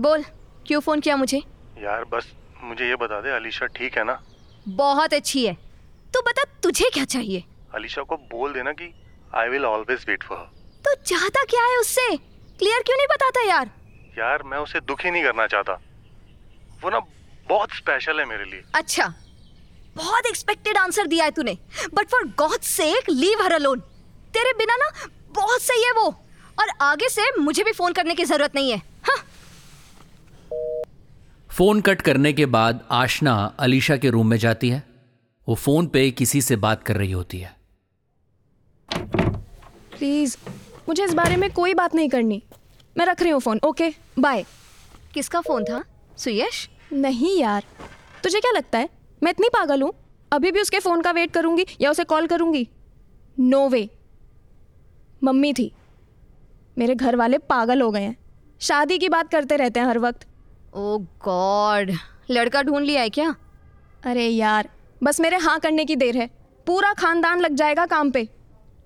बोल 0.04 0.22
क्यों 0.66 0.80
फ़ोन 0.80 1.00
किया 1.00 1.16
मुझे? 1.16 1.38
यार 1.82 2.04
बस 2.04 2.26
मुझे 2.62 2.88
ये 2.88 2.96
बता 2.96 3.20
दे 3.20 3.30
अलीशा 3.36 3.66
ठीक 3.76 3.96
है 3.98 4.04
ना? 4.04 4.18
बहुत 4.68 5.14
अच्छी 5.14 5.44
है। 5.46 5.54
तू 6.14 6.20
बता 6.26 6.42
तुझे 6.62 6.88
क्या 6.94 7.04
चाहिए? 7.04 7.44
अलीशा 7.74 8.02
को 8.02 8.16
बोल 8.32 8.52
देना 8.52 8.72
कि 8.72 8.92
I 9.34 9.48
will 9.48 9.64
always 9.64 10.04
wait 10.08 10.22
for 10.22 10.38
तू 10.84 10.94
चाहता 11.06 11.44
क्या 11.50 11.64
है 11.64 11.78
उससे? 11.80 12.06
क्लियर 12.58 12.82
क्यों 12.86 12.96
नहीं 12.96 13.06
बताता 13.12 13.42
यार? 13.48 13.70
यार 14.18 14.42
मैं 14.42 14.58
उसे 14.58 14.80
दुखी 14.80 15.10
नहीं 15.10 15.22
करना 15.22 15.46
चाहता। 15.46 15.72
वो 16.82 16.90
ना 16.90 17.00
बहुत 17.48 17.72
स्पेशल 17.74 18.20
है 18.20 18.24
मेरे 18.26 18.44
लिए। 18.44 18.62
अच्छा 18.74 19.12
बहुत 19.96 20.26
एक्सपेक्टेड 20.26 20.76
आंसर 20.76 21.06
दिया 21.06 21.24
है 21.24 21.30
तूने। 21.30 21.56
But 21.94 22.08
for 22.10 22.24
God 22.38 22.60
sake 22.68 23.10
leave 23.10 23.42
her 23.42 23.52
alone 23.52 23.80
तेरे 24.34 24.52
बिना 24.58 24.76
ना 24.76 24.90
बहुत 25.34 25.62
सही 25.62 25.84
है 25.84 25.92
वो। 25.92 26.08
और 26.60 26.68
आगे 26.82 27.08
से 27.08 27.30
मुझे 27.40 27.62
भी 27.64 27.72
फ़ोन 27.72 27.92
करने 27.92 28.14
की 28.14 28.24
ज़रूरत 28.24 28.54
नहीं 28.54 28.70
है 28.70 28.76
हाँ। 28.76 28.93
फ़ोन 31.54 31.80
कट 31.80 32.00
करने 32.02 32.32
के 32.32 32.46
बाद 32.46 32.80
आशना 32.90 33.32
अलीशा 33.58 33.96
के 33.96 34.10
रूम 34.10 34.26
में 34.26 34.36
जाती 34.36 34.68
है। 34.70 34.82
वो 35.48 35.54
फ़ोन 35.54 35.86
पे 35.86 36.10
किसी 36.10 36.40
से 36.42 36.56
बात 36.56 36.82
कर 36.82 36.96
रही 36.96 37.12
होती 37.12 37.38
है। 37.38 37.56
प्लीज़ 39.98 40.36
मुझे 40.88 41.04
इस 41.04 41.14
बारे 41.14 41.36
में 41.36 41.50
कोई 41.50 41.74
बात 41.74 41.94
नहीं 41.94 42.08
करनी। 42.08 42.42
मैं 42.98 43.06
रख 43.06 43.22
रही 43.22 43.30
हूँ 43.30 43.40
फ़ोन 43.40 43.60
ओके 43.64 43.92
बाय। 44.18 44.44
किसका 45.14 45.40
फ़ोन 45.40 45.64
था? 45.64 45.84
सुयश? 46.18 46.68
नहीं 46.92 47.40
यार 47.40 47.64
तुझे 48.24 48.40
क्या 48.40 48.52
लगता 48.52 48.78
है? 48.78 48.88
मैं 49.22 49.30
इतनी 49.30 49.48
पागल 49.48 49.82
हूँ? 49.82 49.92
अभी 50.32 50.52
भी 50.52 50.60
उसके 50.60 50.78
फ़ोन 50.78 51.02
का 51.02 51.10
वेट 51.10 51.30
करूँगी 51.30 51.66
या 51.80 51.90
उसे 51.90 52.04
कॉल 52.04 52.26
करूँगी? 52.26 52.68
नो 53.40 53.68
वे 53.68 53.88
मम्मी 55.24 55.52
थी। 55.52 55.72
मेरे 56.78 56.94
घर 56.94 57.16
वाले 57.16 57.38
पागल 57.38 57.82
हो 57.82 57.90
गए 57.90 58.02
हैं। 58.02 58.16
शादी 58.60 58.98
की 58.98 59.08
बात 59.08 59.30
करते 59.30 59.56
रहते 59.56 59.80
हैं 59.80 59.86
हर 59.86 59.98
वक्त। 59.98 60.26
ओ 60.74 60.98
गॉड 60.98 61.92
लड़का 62.30 62.62
ढूंढ 62.62 62.84
लिया 62.84 63.00
है 63.00 63.10
क्या? 63.10 63.34
अरे 64.04 64.28
यार 64.28 64.68
बस 65.02 65.20
मेरे 65.20 65.36
हाँ 65.36 65.60
करने 65.60 65.84
की 65.84 65.96
देर 65.96 66.16
है। 66.16 66.30
पूरा 66.66 66.92
खानदान 66.92 67.40
लग 67.40 67.54
जाएगा 67.54 67.86
काम 67.86 68.10
पे। 68.10 68.28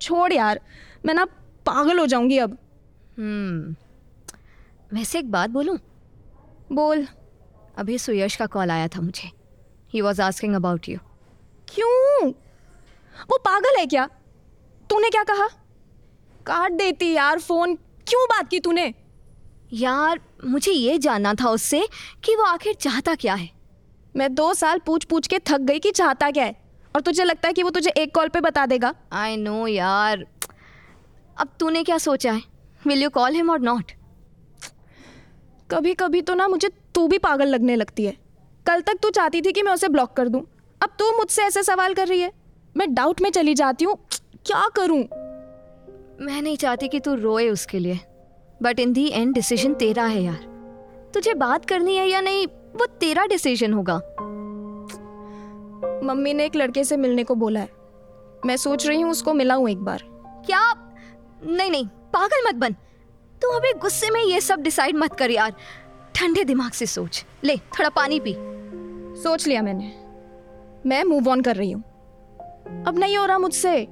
छोड़ 0.01 0.33
यार 0.33 0.59
मैं 1.05 1.13
ना 1.13 1.25
पागल 1.65 1.99
हो 1.99 2.05
जाऊँगी 2.05 2.37
अब। 2.37 2.57
हम्म। 3.17 3.75
वैसे 4.97 5.19
एक 5.19 5.31
बात 5.31 5.49
बोलूँ? 5.49 5.77
बोल। 6.71 7.07
अभी 7.77 7.97
सुयश 7.97 8.35
का 8.35 8.45
कॉल 8.45 8.71
आया 8.71 8.87
था 8.87 9.01
मुझे। 9.01 9.31
He 9.93 10.01
was 10.01 10.21
asking 10.21 10.55
about 10.55 10.89
you 10.89 10.97
क्यों? 11.67 12.29
वो 13.31 13.37
पागल 13.37 13.79
है 13.79 13.85
क्या? 13.85 14.09
तूने 14.89 15.09
क्या 15.09 15.23
कहा? 15.23 15.47
काट 16.45 16.71
देती 16.71 17.13
यार 17.13 17.39
फ़ोन। 17.39 17.75
क्यों 17.75 18.25
बात 18.25 18.49
की 18.49 18.59
तूने? 18.59 18.93
यार 19.73 20.19
मुझे 20.39 20.71
ये 20.71 20.97
जानना 20.97 21.33
था 21.33 21.49
उससे 21.49 21.87
कि 22.23 22.35
वो 22.35 22.43
आखिर 22.43 22.73
चाहता 22.73 23.15
क्या 23.15 23.33
है। 23.33 23.49
मैं 24.15 24.33
दो 24.35 24.53
साल 24.53 24.79
पूछ 24.85 25.03
पूछ 25.03 25.27
के 25.27 25.39
थक 25.39 25.61
गई 25.61 25.79
कि 25.79 25.91
चाहता 25.91 26.29
क्या 26.31 26.45
है 26.45 26.55
और 26.95 27.01
तुझे 27.01 27.23
लगता 27.23 27.47
है 27.47 27.53
कि 27.53 27.63
वो 27.63 27.69
तुझे 27.69 27.89
एक 27.89 28.13
कॉल 28.15 28.29
पे 28.29 28.41
बता 28.41 28.65
देगा? 28.65 28.93
आई 29.13 29.37
नो 29.37 29.67
यार। 29.67 30.25
अब 31.37 31.49
तूने 31.59 31.83
क्या 31.83 31.97
सोचा 31.97 32.31
है? 32.31 32.41
विल 32.87 33.03
यू 33.03 33.09
कॉल 33.09 33.35
हिम 33.35 33.49
और 33.49 33.59
नॉट 33.59 33.91
कभी 35.71 35.93
कभी 35.93 36.21
तो 36.21 36.33
ना 36.33 36.47
मुझे 36.47 36.69
तू 36.95 37.07
भी 37.07 37.17
पागल 37.17 37.47
लगने 37.47 37.75
लगती 37.75 38.05
है। 38.05 38.17
कल 38.65 38.81
तक 38.81 38.99
तू 39.01 39.09
चाहती 39.09 39.41
थी 39.41 39.51
कि 39.51 39.63
मैं 39.63 39.73
उसे 39.73 39.87
ब्लॉक 39.87 40.13
कर 40.13 40.27
दूँ। 40.27 40.41
अब 40.81 40.89
तू 40.99 41.11
मुझसे 41.17 41.43
ऐसे 41.43 41.63
सवाल 41.63 41.93
कर 41.93 42.07
रही 42.07 42.21
है। 42.21 42.31
मैं 42.77 42.93
डाउट 42.93 43.21
में 43.21 43.29
चली 43.29 43.53
जाती 43.53 43.85
हूँ। 43.85 43.95
क्या 44.45 44.67
करूँ? 44.75 45.03
मैं 46.21 46.41
नहीं 46.41 46.57
चाहती 46.57 46.87
कि 46.87 46.99
तू 46.99 47.15
रोए 47.15 47.49
उसके 47.49 47.79
लिए। 47.79 47.99
But 48.63 48.79
in 48.79 48.93
the 48.93 49.09
end 49.09 49.33
decision 49.33 49.73
तेरा 49.73 50.03
है 50.03 50.23
यार। 50.23 50.47
तुझे 51.13 51.33
बात 51.33 51.65
करनी 51.65 51.95
है 51.95 52.07
या 52.09 52.21
नहीं 52.21 52.47
वो 52.47 52.85
तेरा 52.85 53.25
डिसीज़न 53.25 53.73
होगा। 53.73 53.95
मम्मी 56.03 56.33
ने 56.33 56.45
एक 56.45 56.55
लड़के 56.55 56.83
से 56.83 56.97
मिलने 56.97 57.23
को 57.23 57.35
बोला 57.35 57.59
है। 57.59 57.69
मैं 58.45 58.57
सोच 58.57 58.87
रही 58.87 59.01
हूँ 59.01 59.11
उसको 59.11 59.33
मिलाऊं 59.33 59.69
एक 59.69 59.77
बार। 59.77 60.03
क्या? 60.45 60.91
नहीं 61.43 61.71
नहीं 61.71 61.87
पागल 61.87 62.47
मत 62.47 62.55
बन। 62.55 62.73
तू 63.41 63.47
अभी 63.47 63.73
गुस्से 63.73 64.09
में 64.09 64.21
ये 64.21 64.41
सब 64.41 64.61
डिसाइड 64.61 64.95
मत 64.95 65.13
कर 65.13 65.31
यार। 65.31 65.53
ठंडे 66.15 66.43
दिमाग 66.43 66.71
से 66.71 66.85
सोच। 66.85 67.25
ले 67.43 67.57
थोड़ा 67.57 67.89
पानी 67.89 68.19
पी। 68.19 68.35
सोच 69.21 69.47
लिया 69.47 69.61
मैंने। 69.61 69.93
मैं 70.89 71.03
मूव 71.03 71.29
ऑन 71.29 71.41
कर 71.41 71.55
रही 71.55 71.71
हूँ। 71.71 71.83
अब 72.87 72.95
नहीं 72.97 73.17
हो 73.17 73.25
रहा 73.25 73.37
मुझसे। 73.37 73.87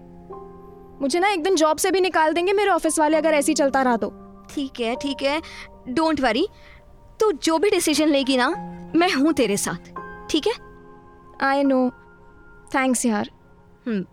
मुझे 1.01 1.19
ना 1.19 1.29
एक 1.29 1.43
दिन 1.43 1.55
जॉब 1.55 1.77
से 1.77 1.91
भी 1.91 2.01
निकाल 2.01 2.33
देंगे 2.33 2.53
मेरे 2.53 2.69
ऑफ़िस 2.69 2.99
वाले 2.99 3.17
अगर 3.17 3.33
ऐसे 3.33 3.51
ही 3.51 3.55
चलता 3.55 3.81
रहा 3.81 3.97
तो। 3.97 4.26
ठीक 4.49 4.79
है 4.79 4.95
ठीक 4.95 5.21
है। 5.23 5.41
डोंट 5.89 6.21
वरी 6.21 6.47
तू 7.19 7.31
जो 7.31 7.57
भी 7.57 7.69
डिसीज़न 7.69 8.07
लेगी 8.07 8.37
ना 8.37 8.49
मैं 8.95 9.13
हूँ 9.13 9.33
तेरे 9.33 9.57
साथ। 9.57 9.93
ठीक 10.29 10.47
है? 10.47 10.53
आई 11.41 11.63
नो 11.63 11.89
थैंक्स 12.75 13.05
यार। 13.05 13.29
हम्म। 13.87 14.05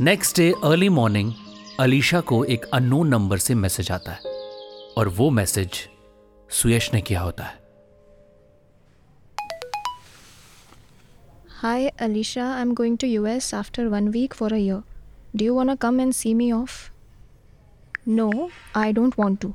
Next 0.00 0.36
day 0.36 0.52
early 0.64 0.88
morning 0.88 1.32
Alisha 1.80 2.20
को 2.20 2.44
एक 2.44 2.64
अननोन 2.64 3.08
नंबर 3.08 3.38
से 3.38 3.54
मैसेज 3.54 3.90
आता 3.90 4.12
है। 4.12 4.20
और 4.98 5.08
वो 5.08 5.30
मैसेज 5.30 5.88
सुयश 6.50 6.94
ने 6.94 7.00
किया 7.00 7.20
होता 7.20 7.44
है। 7.44 7.59
Hi, 11.62 11.92
Alicia. 11.98 12.40
I'm 12.40 12.72
going 12.72 12.96
to 12.96 13.06
US 13.06 13.52
after 13.52 13.90
one 13.90 14.10
week 14.12 14.32
for 14.32 14.48
a 14.48 14.58
year. 14.58 14.82
Do 15.36 15.44
you 15.44 15.54
want 15.54 15.68
to 15.68 15.76
come 15.76 16.00
and 16.00 16.14
see 16.14 16.32
me 16.32 16.50
off? 16.50 16.90
No, 18.06 18.50
I 18.74 18.92
don't 18.92 19.18
want 19.18 19.40
to. 19.42 19.50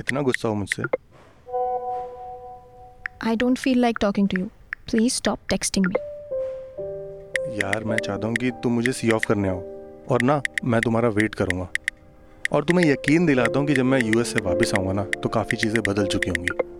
इतना 0.00 0.22
गुस्सा 0.28 0.48
हो 0.48 0.54
मुझसे 0.54 0.82
I 3.22 3.34
don't 3.42 3.58
feel 3.58 3.82
like 3.84 3.98
talking 3.98 4.28
to 4.28 4.38
you. 4.40 4.50
Please 4.86 5.18
stop 5.22 5.42
texting 5.54 5.88
me. 5.88 6.00
यार 7.58 7.84
मैं 7.84 7.98
चाहता 8.06 8.26
हूँ 8.26 8.36
कि 8.36 8.50
तुम 8.62 8.72
मुझे 8.72 8.92
सी 8.92 9.10
ऑफ़ 9.18 9.26
करने 9.28 9.48
आओ 9.48 9.60
और 10.10 10.22
ना 10.22 10.40
मैं 10.64 10.80
तुम्हारा 10.86 11.08
वेट 11.18 11.34
करूँगा 11.34 11.68
और 12.52 12.64
तुम्हें 12.64 12.86
यकीन 12.86 13.26
दिलाता 13.26 13.58
हूँ 13.58 13.66
कि 13.66 13.74
जब 13.74 13.84
मैं 13.92 14.00
यूएस 14.04 14.32
से 14.32 14.42
वापस 14.44 14.72
आऊँगा 14.78 14.92
ना 14.92 15.04
तो 15.22 15.28
काफ़ी 15.38 15.56
चीज़ें 15.56 15.82
बदल 15.88 16.06
चुकी 16.16 16.30
होंगी 16.30 16.75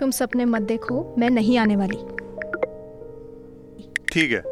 तुम 0.00 0.10
सपने 0.10 0.44
मत 0.44 0.62
देखो 0.62 1.14
मैं 1.18 1.30
नहीं 1.30 1.58
आने 1.58 1.76
वाली। 1.76 1.96
ठीक 4.12 4.32
है 4.32 4.42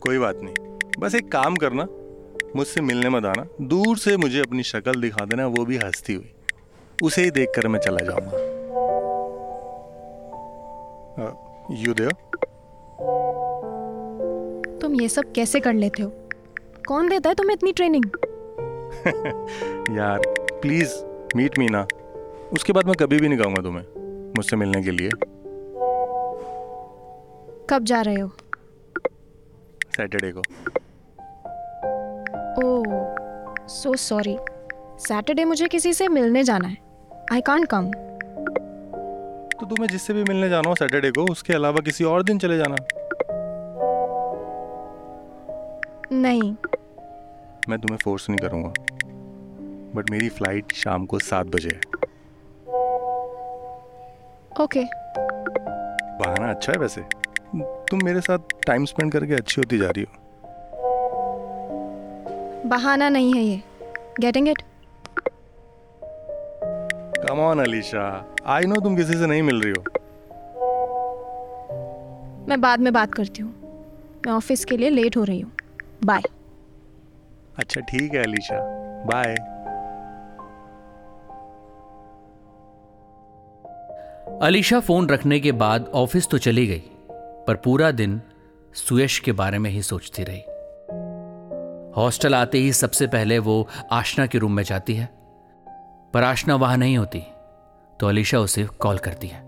कोई 0.00 0.18
बात 0.18 0.40
नहीं। 0.42 0.54
बस 0.98 1.14
एक 1.14 1.30
काम 1.32 1.56
करना 1.56 1.86
मुझसे 2.56 2.80
मिलने 2.80 3.08
मत 3.08 3.24
आना। 3.24 3.46
दूर 3.62 3.98
से 3.98 4.16
मुझे 4.16 4.40
अपनी 4.40 4.62
शक्ल 4.62 5.00
दिखा 5.00 5.24
देना 5.24 5.46
वो 5.46 5.64
भी 5.64 5.76
हंसती 5.76 6.14
हुई। 6.14 6.30
उसे 7.02 7.22
ही 7.22 7.30
देख 7.30 7.48
कर 7.56 7.68
मैं 7.68 7.80
चला 7.80 8.04
जाऊँगा। 8.04 8.44
युदेव 11.80 12.10
तुम 14.80 14.94
ये 14.94 15.08
सब 15.08 15.32
कैसे 15.32 15.60
कर 15.60 15.72
लेते 15.74 16.02
हो? 16.02 16.10
कौन 16.88 17.08
देता 17.08 17.28
है 17.28 17.34
तुम्हें 17.34 17.56
इतनी 17.56 17.72
ट्रेनिंग 17.72 18.04
यार 19.96 20.20
प्लीज़ 20.62 20.94
मीट 21.36 21.58
मी 21.58 21.66
ना। 21.70 21.86
उसके 22.52 22.72
बाद 22.72 22.86
मैं 22.86 22.94
कभी 23.00 23.18
भी 23.20 23.28
नहीं 23.28 23.38
गाऊँगा 23.38 23.62
तुम्हें। 23.62 23.84
मुझसे 24.36 24.56
मिलने 24.56 24.82
के 24.82 24.90
लिए। 24.90 25.10
कब 27.70 27.84
जा 27.84 28.00
रहे 28.00 28.20
हो? 28.20 28.28
सैटरडे 29.96 30.32
को। 30.32 30.40
ओह 32.64 33.66
सो 33.68 33.94
सॉरी 33.96 34.36
सैटरडे 34.98 35.44
मुझे 35.44 35.68
किसी 35.68 35.92
से 35.92 36.08
मिलने 36.08 36.44
जाना 36.44 36.68
है। 36.68 36.76
आई 37.32 37.40
कांट 37.40 37.66
कम 37.66 37.90
तो 39.60 39.66
तुम्हें 39.66 39.88
जिससे 39.88 40.12
भी 40.12 40.22
मिलने 40.22 40.48
जाना 40.48 40.68
हो 40.68 40.74
सैटरडे 40.74 41.10
को 41.10 41.24
उसके 41.32 41.52
अलावा 41.52 41.80
किसी 41.80 42.04
और 42.04 42.22
दिन 42.22 42.38
चले 42.38 42.58
जाना। 42.58 42.76
नहीं। 46.12 46.54
मैं 47.68 47.78
तुम्हें 47.78 47.98
फोर्स 48.04 48.28
नहीं 48.30 48.38
करूँगा। 48.38 48.72
बट 49.94 50.10
मेरी 50.10 50.28
फ़्लाइट 50.28 50.72
शाम 50.72 51.06
को 51.06 51.18
सात 51.18 51.46
बजे 51.46 51.68
है। 51.68 51.95
ओके 54.60 54.84
बहाना 56.20 56.50
अच्छा 56.50 56.72
है 56.72 56.78
वैसे। 56.78 57.00
तुम 57.90 58.04
मेरे 58.04 58.20
साथ 58.20 58.38
टाइम 58.66 58.84
स्पेंड 58.84 59.12
करके 59.12 59.34
अच्छी 59.34 59.60
होती 59.60 59.78
जा 59.78 59.90
रही 59.90 60.04
हो। 60.04 60.12
बहाना 62.68 63.08
नहीं 63.08 63.32
है 63.34 63.42
ये। 63.42 63.62
Getting 64.20 64.48
it 64.48 64.62
come 67.28 67.40
on 67.40 67.60
Alisha 67.60 68.06
I 68.46 68.66
know 68.66 68.80
तुम 68.80 68.96
किसी 68.96 69.18
से 69.18 69.26
नहीं 69.26 69.42
मिल 69.42 69.60
रही 69.62 69.72
हो। 69.72 69.84
मैं 72.48 72.60
बाद 72.60 72.80
में 72.80 72.92
बात 72.92 73.14
करती 73.14 73.42
हूँ। 73.42 73.52
मैं 74.26 74.32
ऑफ़िस 74.32 74.64
के 74.64 74.76
लिए 74.76 74.90
लेट 74.90 75.16
हो 75.16 75.24
रही 75.24 75.40
हूँ। 75.40 75.52
बाय 76.04 76.22
अच्छा 77.58 77.80
ठीक 77.80 78.14
है 78.14 78.22
अलीशा 78.22 78.58
बाय 79.06 79.34
अलीशा 84.42 84.78
फ़ोन 84.80 85.08
रखने 85.08 85.38
के 85.40 85.52
बाद 85.52 85.86
ऑफ़िस 85.94 86.28
तो 86.28 86.38
चली 86.38 86.66
गई 86.66 86.82
पर 87.46 87.56
पूरा 87.56 87.90
दिन 87.90 88.20
सुयश 88.74 89.18
के 89.18 89.32
बारे 89.32 89.58
में 89.58 89.68
ही 89.70 89.82
सोचती 89.82 90.24
रही। 90.24 90.40
हॉस्टल 91.96 92.34
आते 92.34 92.58
ही 92.58 92.72
सबसे 92.72 93.06
पहले 93.06 93.38
वो 93.38 93.68
आशना 93.92 94.26
के 94.26 94.38
रूम 94.38 94.52
में 94.52 94.62
जाती 94.62 94.94
है 94.94 95.08
पर 96.14 96.24
आशना 96.24 96.56
वहाँ 96.56 96.76
नहीं 96.76 96.98
होती 96.98 97.22
तो 98.00 98.08
अलीशा 98.08 98.38
उसे 98.38 98.64
कॉल 98.80 98.98
करती 98.98 99.28
है। 99.28 99.40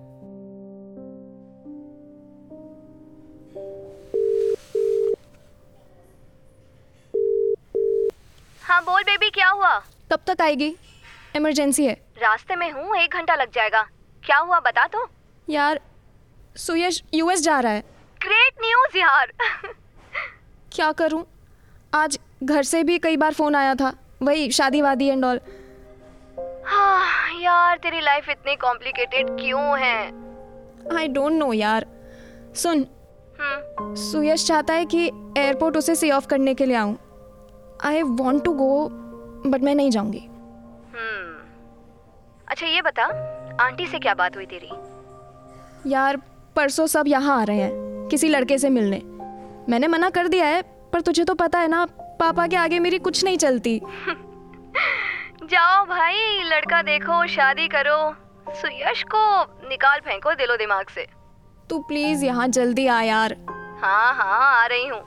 हाँ 8.62 8.82
बोल 8.82 9.02
बेबी 9.02 9.30
क्या 9.30 9.48
हुआ? 9.48 9.78
कब 10.12 10.20
तक 10.26 10.42
आएगी? 10.42 10.74
इमरजेंसी 11.36 11.86
है। 11.86 11.94
रास्ते 12.22 12.56
में 12.56 12.70
हूँ 12.72 12.96
एक 12.96 13.14
घंटा 13.14 13.34
लग 13.34 13.52
जाएगा। 13.52 13.86
क्या 14.28 14.38
हुआ 14.38 14.58
बता 14.60 14.86
तो। 14.86 15.06
यार 15.48 15.80
सुयश 16.56 17.02
यूएस 17.14 17.42
जा 17.42 17.60
रहा 17.60 17.72
है। 17.72 17.80
ग्रेट 18.22 18.54
न्यूज़ 18.60 18.98
यार। 18.98 19.32
क्या 20.72 20.90
करूँ? 20.92 21.24
आज 21.94 22.18
घर 22.42 22.62
से 22.62 22.82
भी 22.84 22.98
कई 22.98 23.16
बार 23.16 23.32
फ़ोन 23.34 23.54
आया 23.54 23.74
था 23.74 23.92
वही 24.22 24.50
शादी 24.52 24.80
वादी 24.82 25.08
एंड 25.08 25.24
ऑल 25.24 25.40
आह, 26.68 27.40
यार 27.42 27.76
तेरी 27.78 28.00
लाइफ 28.00 28.28
इतनी 28.28 28.56
कॉम्प्लिकेटेड 28.56 29.28
क्यों 29.30 29.78
है? 29.78 29.96
आई 30.96 31.08
डोंट 31.08 31.32
नो 31.32 31.52
यार। 31.52 31.86
सुन। 32.56 32.86
हम्म। 33.40 33.94
सुयश 33.94 34.46
चाहता 34.46 34.74
है 34.74 34.84
कि 34.84 35.06
एयरपोर्ट 35.38 35.76
उसे 35.76 35.94
सी 35.94 36.10
ऑफ़ 36.10 36.26
करने 36.26 36.54
के 36.54 36.66
लिए 36.66 36.76
आऊँ। 36.76 36.96
I 37.84 38.02
want 38.02 38.44
to 38.44 38.52
go 38.52 38.88
but 39.50 39.60
मैं 39.60 39.74
नहीं 39.74 39.90
जाऊँगी। 39.90 40.26
हम्म। 40.94 41.38
अच्छा 42.48 42.66
ये 42.66 42.82
बता 42.82 43.04
आंटी 43.60 43.86
से 43.86 43.98
क्या 43.98 44.14
बात 44.14 44.36
हुई 44.36 44.46
तेरी? 44.46 44.70
यार 45.90 46.16
परसों 46.56 46.86
सब 46.86 47.08
यहाँ 47.08 47.40
आ 47.40 47.42
रहे 47.44 47.60
हैं 47.60 48.08
किसी 48.10 48.28
लड़के 48.28 48.58
से 48.58 48.68
मिलने। 48.70 49.00
मैंने 49.72 49.88
मना 49.88 50.10
कर 50.10 50.28
दिया 50.28 50.46
है 50.46 50.62
पर 50.92 51.00
तुझे 51.00 51.24
तो 51.24 51.34
पता 51.34 51.58
है 51.58 51.68
ना 51.68 51.84
पापा 52.20 52.46
के 52.46 52.56
आगे 52.56 52.78
मेरी 52.78 52.98
कुछ 52.98 53.24
नहीं 53.24 53.38
चलती। 53.38 53.78
जाओ 55.50 55.84
भाई 55.86 56.42
लड़का 56.44 56.82
देखो 56.82 57.26
शादी 57.26 57.68
करो। 57.68 57.98
सुयश 58.54 59.02
को 59.14 59.42
निकाल 59.68 60.00
फेंको 60.00 60.34
दिलो 60.34 60.56
दिमाग 60.56 60.88
से। 60.88 61.06
तू 61.70 61.78
प्लीज़ 61.78 62.24
यहाँ 62.24 62.48
जल्दी 62.48 62.86
आ 62.86 63.00
यार। 63.02 63.36
हाँ 63.82 64.14
हाँ 64.14 64.62
आ 64.62 64.66
रही 64.66 64.86
हूँ। 64.88 65.02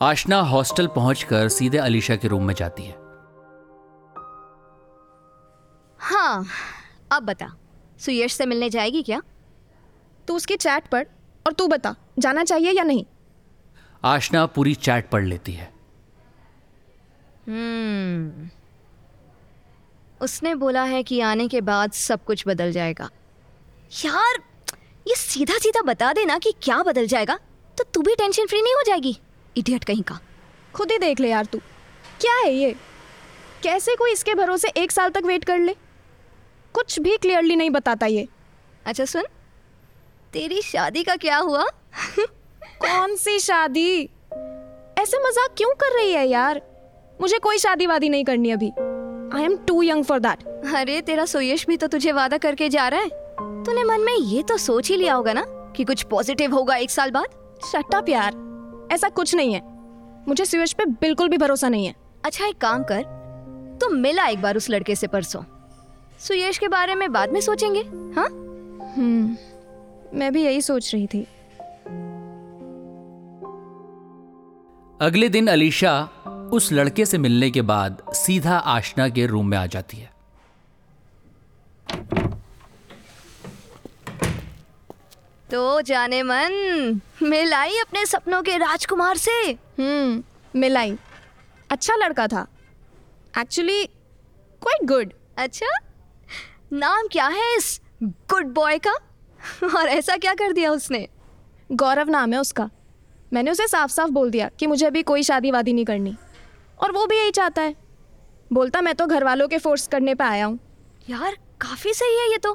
आशना 0.00 0.40
हॉस्टल 0.40 0.86
पहुंचकर 0.86 1.48
सीधे 1.48 1.78
अलीशा 1.78 2.16
के 2.16 2.28
रूम 2.28 2.44
में 2.44 2.54
जाती 2.54 2.82
है। 2.82 3.05
हाँ 6.06 6.46
अब 7.12 7.22
बता। 7.22 7.52
सुयश 8.00 8.32
से 8.32 8.46
मिलने 8.46 8.70
जाएगी 8.70 9.02
क्या? 9.02 9.20
तू 10.28 10.36
उसकी 10.36 10.56
चैट 10.56 10.88
पढ़ 10.88 11.06
और 11.46 11.52
तू 11.52 11.66
बता 11.68 11.94
जाना 12.18 12.44
चाहिए 12.44 12.72
या 12.72 12.82
नहीं? 12.82 13.04
आशना 14.04 14.44
पूरी 14.46 14.74
चैट 14.74 15.08
पढ़ 15.10 15.24
लेती 15.24 15.52
है। 15.52 15.72
हम्म। 17.48 18.48
उसने 20.20 20.54
बोला 20.54 20.82
है 20.82 21.02
कि 21.02 21.20
आने 21.20 21.48
के 21.48 21.60
बाद 21.60 21.92
सब 21.92 22.24
कुछ 22.24 22.44
बदल 22.48 22.72
जाएगा। 22.72 23.08
यार 24.04 24.38
ये 25.08 25.14
सीधा 25.14 25.58
सीधा 25.58 25.82
बता 25.82 26.12
देना 26.12 26.38
कि 26.38 26.52
क्या 26.62 26.82
बदल 26.82 27.06
जाएगा 27.06 27.38
तो 27.78 27.84
तू 27.84 28.02
भी 28.02 28.14
टेंशन 28.14 28.46
फ्री 28.46 28.62
नहीं 28.62 28.74
हो 28.74 28.82
जाएगी। 28.86 29.16
इडियट 29.56 29.84
कहीं 29.84 30.02
का। 30.02 30.18
खुद 30.74 30.92
ही 30.92 30.98
देख 30.98 31.20
ले 31.20 31.30
यार 31.30 31.44
तू। 31.44 31.58
क्या 32.20 32.34
है 32.34 32.54
ये? 32.54 32.74
कैसे 33.62 33.94
कोई 33.96 34.12
इसके 34.12 34.34
भरोसे 34.34 34.68
एक 34.68 34.92
साल 34.92 35.10
तक 35.10 35.22
वेट 35.24 35.44
कर 35.44 35.58
ले? 35.58 35.76
कुछ 36.76 36.98
भी 37.00 37.16
क्लियरली 37.16 37.56
नहीं 37.56 37.70
बताता 37.70 38.06
ये। 38.06 38.28
अच्छा 38.86 39.04
सुन। 39.04 39.22
तेरी 40.32 40.62
शादी 40.62 41.02
का 41.02 41.16
क्या 41.16 41.36
हुआ? 41.36 41.64
कौन 42.64 43.16
सी 43.16 43.38
शादी? 43.38 44.02
ऐसे 44.98 45.18
मज़ाक 45.18 45.54
क्यों 45.56 45.70
कर 45.74 45.94
रही 45.94 46.12
है 46.12 46.26
यार? 46.28 46.60
मुझे 47.20 47.38
कोई 47.38 47.58
शादी 47.58 47.86
वादी 47.86 48.08
नहीं 48.08 48.24
करनी 48.24 48.50
अभी। 48.50 48.70
I 49.38 49.44
am 49.44 49.56
too 49.56 49.82
young 49.82 50.04
for 50.04 50.18
that 50.18 50.42
अरे 50.74 51.00
तेरा 51.00 51.24
सुयश 51.24 51.66
भी 51.66 51.76
तो 51.76 51.86
तुझे 51.86 52.12
वादा 52.12 52.38
करके 52.38 52.68
जा 52.68 52.88
रहा 52.88 53.00
है। 53.00 53.08
तूने 53.64 53.84
मन 53.84 54.00
में 54.00 54.14
ये 54.14 54.42
तो 54.42 54.56
सोच 54.56 54.90
ही 54.90 54.96
लिया 54.96 55.14
होगा 55.14 55.32
ना 55.32 55.44
कि 55.76 55.84
कुछ 55.84 56.02
पॉजिटिव 56.02 56.54
होगा 56.54 56.76
एक 56.76 56.90
साल 56.90 57.10
बाद? 57.10 57.58
शट 57.64 57.94
अप 57.94 58.08
यार। 58.08 58.88
ऐसा 58.92 59.08
कुछ 59.08 59.34
नहीं 59.34 59.54
है। 59.54 59.62
मुझे 60.28 60.44
सुयश 60.44 60.72
पे 60.72 60.84
बिल्कुल 60.84 61.28
भी 61.28 61.38
भरोसा 61.38 61.68
नहीं 61.68 61.86
है। 61.86 61.94
अच्छा 62.24 62.46
एक 62.46 62.58
काम 62.58 62.84
कर। 62.84 63.02
तू 63.80 63.88
मिला 63.88 64.26
एक 64.26 64.42
बार 64.42 64.56
उस 64.56 64.70
लड़के 64.70 64.94
से 64.94 65.06
परसों। 65.06 65.42
सुयश 66.20 66.58
के 66.58 66.68
बारे 66.68 66.94
में 66.94 67.12
बाद 67.12 67.32
में 67.32 67.40
सोचेंगे 67.40 67.80
हाँ? 68.16 68.28
हम्म 68.96 69.36
मैं 70.18 70.32
भी 70.32 70.44
यही 70.44 70.60
सोच 70.62 70.94
रही 70.94 71.06
थी। 71.06 71.26
अगले 75.00 75.28
दिन 75.28 75.48
अलीशा 75.48 75.92
उस 76.52 76.72
लड़के 76.72 77.06
से 77.06 77.18
मिलने 77.18 77.50
के 77.50 77.62
बाद 77.62 78.02
सीधा 78.14 78.56
आशना 78.58 79.08
के 79.08 79.26
रूम 79.26 79.48
में 79.48 79.56
आ 79.58 79.66
जाती 79.66 79.96
है। 79.96 80.14
तो 85.50 85.80
जाने 85.80 86.22
मन 86.22 87.00
मिलाई 87.22 87.78
अपने 87.78 88.04
सपनों 88.06 88.42
के 88.42 88.56
राजकुमार 88.56 89.16
से? 89.16 89.40
हम्म 89.78 90.22
मिलाई 90.60 90.96
अच्छा 91.70 91.96
लड़का 91.96 92.26
था। 92.26 92.46
एक्चुअली 93.38 93.84
क्वाइट 94.62 94.86
गुड 94.88 95.12
अच्छा? 95.38 95.66
नाम 96.72 97.06
क्या 97.06 97.26
है 97.26 97.56
इस 97.56 97.80
गुड 98.02 98.46
बॉय 98.46 98.78
का? 98.78 98.92
और 99.76 99.88
ऐसा 99.88 100.16
क्या 100.16 100.34
कर 100.34 100.52
दिया 100.52 100.70
उसने? 100.72 101.08
गौरव 101.72 102.10
नाम 102.10 102.32
है 102.32 102.38
उसका। 102.38 102.70
मैंने 103.32 103.50
उसे 103.50 103.66
साफ़ 103.66 103.90
साफ़ 103.90 104.10
बोल 104.10 104.30
दिया 104.30 104.48
कि 104.48 104.66
मुझे 104.66 104.86
अभी 104.86 105.02
कोई 105.02 105.22
शादी 105.22 105.50
वादी 105.50 105.72
नहीं 105.72 105.84
करनी। 105.84 106.16
और 106.82 106.92
वो 106.92 107.06
भी 107.06 107.16
यही 107.16 107.30
चाहता 107.30 107.62
है। 107.62 107.74
बोलता 108.52 108.80
मैं 108.80 108.94
तो 108.94 109.06
घर 109.06 109.24
वालों 109.24 109.48
के 109.48 109.58
फोर्स 109.58 109.86
करने 109.86 110.14
पे 110.14 110.24
आया 110.24 110.46
हूँ। 110.46 110.58
यार 111.10 111.36
काफ़ी 111.60 111.92
सही 111.94 112.18
है 112.18 112.30
ये 112.30 112.38
तो। 112.38 112.54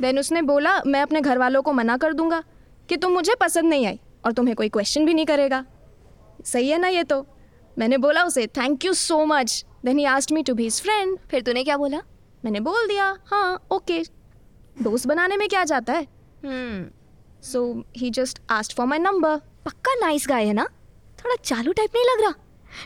देन 0.00 0.18
उसने 0.18 0.42
बोला 0.42 0.80
मैं 0.86 1.02
अपने 1.02 1.20
घर 1.20 1.38
वालों 1.38 1.62
को 1.62 1.72
मना 1.72 1.96
कर 1.96 2.12
दूँगा 2.12 2.42
कि 2.88 2.96
तुम 2.96 3.12
मुझे 3.12 3.34
पसंद 3.34 3.64
नहीं 3.64 3.86
आई 3.86 4.00
और 4.24 4.32
तुम्हें 4.32 4.56
कोई 4.56 4.68
क्वेश्चन 4.68 5.06
भी 5.06 5.14
नहीं 5.14 5.26
करेगा। 5.26 5.64
सही 6.44 6.68
है 6.68 6.78
ना 6.78 6.88
ये 6.88 7.04
तो? 7.04 7.26
मैंने 7.78 7.98
बोला 7.98 8.24
उसे 8.24 8.46
thank 8.46 8.84
you 8.84 8.92
so 8.94 9.24
much 9.26 9.64
then 9.84 9.98
he 9.98 10.04
asked 10.04 10.32
me 10.32 10.42
to 10.42 10.54
be 10.54 10.64
his 10.64 10.82
friend 10.82 11.18
फिर 11.30 11.42
तूने 11.42 11.64
क्या 11.64 11.76
बोला? 11.76 12.02
मैंने 12.46 12.60
बोल 12.60 12.86
दिया 12.88 13.04
हाँ 13.26 13.66
ओके 13.70 14.02
दोस्त 14.76 15.06
बनाने 15.06 15.36
में 15.36 15.48
क्या 15.48 15.62
जाता 15.64 15.92
है? 15.92 16.06
So 17.42 17.62
he 17.96 18.10
just 18.10 18.40
asked 18.50 18.76
for 18.76 18.86
my 18.86 18.98
number 18.98 19.36
पक्का 19.64 19.94
नाइस 20.00 20.26
गाय 20.28 20.46
है 20.46 20.52
ना? 20.52 20.64
थोड़ा 21.18 21.34
चालू 21.36 21.72
टाइप 21.72 21.90
नहीं 21.96 22.04
लग 22.04 22.22
रहा? 22.22 22.34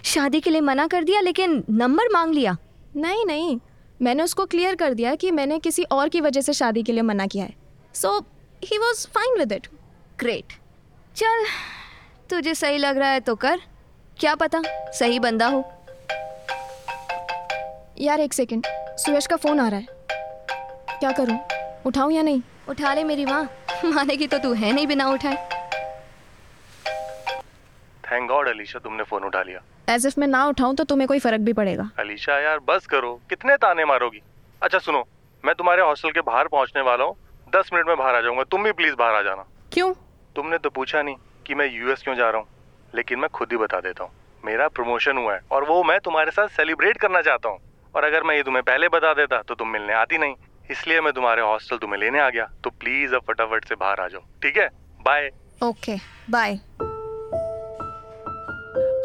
शादी 0.05 0.41
के 0.41 0.51
लिए 0.51 0.61
मना 0.61 0.87
कर 0.87 1.05
दिया 1.05 1.21
लेकिन 1.21 1.63
नंबर 1.71 2.09
मांग 2.13 2.35
लिया। 2.35 2.57
नहीं 2.97 3.25
नहीं 3.27 3.59
मैंने 4.01 4.23
उसको 4.23 4.47
क्लियर 4.47 4.75
कर 4.75 4.95
दिया 4.95 5.15
कि 5.15 5.31
मैंने 5.31 5.59
किसी 5.59 5.83
और 5.83 6.09
की 6.09 6.21
वजह 6.21 6.41
से 6.41 6.53
शादी 6.53 6.83
के 6.83 6.93
लिए 6.93 7.03
मना 7.03 7.27
किया 7.27 7.45
है। 7.45 7.55
So 7.95 8.19
he 8.65 8.79
was 8.79 9.07
fine 9.09 9.39
with 9.39 9.53
it 9.53 9.67
great 10.19 10.53
चल 11.17 11.45
तुझे 12.31 12.55
सही 12.55 12.79
लग 12.79 12.99
रहा 12.99 13.11
है 13.11 13.21
तो 13.21 13.35
कर। 13.37 13.61
क्या 14.19 14.35
पता 14.35 14.63
सही 14.93 15.19
बंदा 15.19 15.47
हो। 15.47 15.61
यार 18.01 18.21
एक 18.21 18.33
सेकेंड 18.33 18.67
सुयश 18.99 19.27
का 19.27 19.37
फ़ोन 19.37 19.61
आ 19.61 19.69
रहा 19.69 19.81
है। 19.81 19.87
क्या 20.99 21.11
करूँ? 21.13 21.39
उठाऊँ 21.87 22.13
या 22.13 22.23
नहीं? 22.23 22.43
उठा 22.69 22.95
ले 22.95 23.05
मेरी 23.05 23.25
माँ। 23.25 23.43
मानेगी 23.85 24.27
तो 24.27 24.39
तू 24.39 24.53
है 24.53 24.73
नहीं 24.73 24.87
बिना 24.87 25.09
उठाए। 25.09 25.37
थैंक 28.05 28.29
गॉड 28.29 28.49
अलीशा 28.49 28.79
तुमने 28.79 29.03
फ़ोन 29.03 29.25
उठा 29.25 29.43
लिया। 29.43 29.61
एज 29.95 30.07
इफ़ 30.07 30.21
मैं 30.21 30.27
ना 30.27 30.45
उठाऊँ 30.47 30.75
तो 30.77 30.85
तुम्हें 30.85 31.09
कोई 31.09 31.19
फ़र्क 31.19 31.41
भी 31.41 31.53
पड़ेगा। 31.53 31.91
अलीशा 31.99 32.39
यार 32.41 32.59
बस 32.59 32.87
करो। 32.87 33.15
कितने 33.31 33.57
ताने 33.57 33.85
मारोगी? 33.85 34.23
अच्छा 34.63 34.79
सुनो। 34.79 35.05
मैं 35.45 35.55
तुम्हारे 35.55 35.83
हॉस्टल 35.83 36.11
के 36.11 36.21
बाहर 36.21 36.49
पहुँचने 36.49 36.83
वाला 36.83 37.05
हूँ। 37.05 37.17
दस 37.57 37.71
मिनट 37.75 37.87
में 37.87 37.97
बाहर 37.97 38.15
आ 38.15 38.21
जाऊँगा। 38.21 38.43
तुम 38.43 38.65
भी 38.65 38.73
प्लीज़ 38.73 38.95
बाहर 38.95 39.15
आ 39.15 39.23
जाना। 39.23 39.45
क्यों? 39.73 39.93
तुमने 40.37 40.59
तो 40.59 40.71
पूछा 40.71 41.03
नहीं 41.03 41.17
कि 41.47 41.55
मैं 41.55 41.73
यूएस 41.73 42.03
क्यों 42.03 42.15
जा 42.15 42.31
रहा 42.31 42.41
हूँ। 42.41 42.49
लेकिन 42.95 43.19
मैं 43.19 43.29
खुद 43.29 43.53
ही 43.53 43.57
बता 43.57 43.81
देता 43.81 44.05
हूँ। 44.05 44.13
मेरा 44.45 44.69
प्रमोशन 44.69 45.19
हुआ 45.19 45.35
है 45.35 45.41
और 45.53 45.65
वो 45.65 45.83
मैं 45.85 45.99
तुम्हारे 46.01 46.31
साथ 46.31 46.49
सेलिब्रेट 46.49 46.99
करना 46.99 47.23
चाहता 47.23 47.49
हूँ। 47.49 47.59
और 47.95 48.05
अगर 48.05 48.23
मैं 48.23 48.35
ये 48.37 48.43
तुम्हें 48.43 48.63
पहले 48.65 48.89
बता 48.89 49.13
देता 49.15 49.41
तो 49.49 49.55
तुम 49.55 49.69
मिलने 49.69 49.93
आती 49.95 50.19
नहीं। 50.19 50.35
इसलिए 50.71 51.01
मैं 51.01 51.13
तुम्हारे 51.13 51.43
हॉस्टल 51.43 51.77
तुम्हें 51.77 52.01
लेने 52.01 52.21
आ 52.21 52.29
गया। 52.31 52.45
तो 52.65 52.71
प्लीज़ 52.71 53.15
अब 53.15 53.23
फटाफट 53.29 53.69
से 53.69 53.75
बाहर 53.75 54.01
आ 54.01 54.09
जाओ 54.09 54.21
ठीक 54.43 54.57
है? 54.57 54.69
बाय 55.01 55.31
ओके 55.63 55.97
बाय 56.31 56.59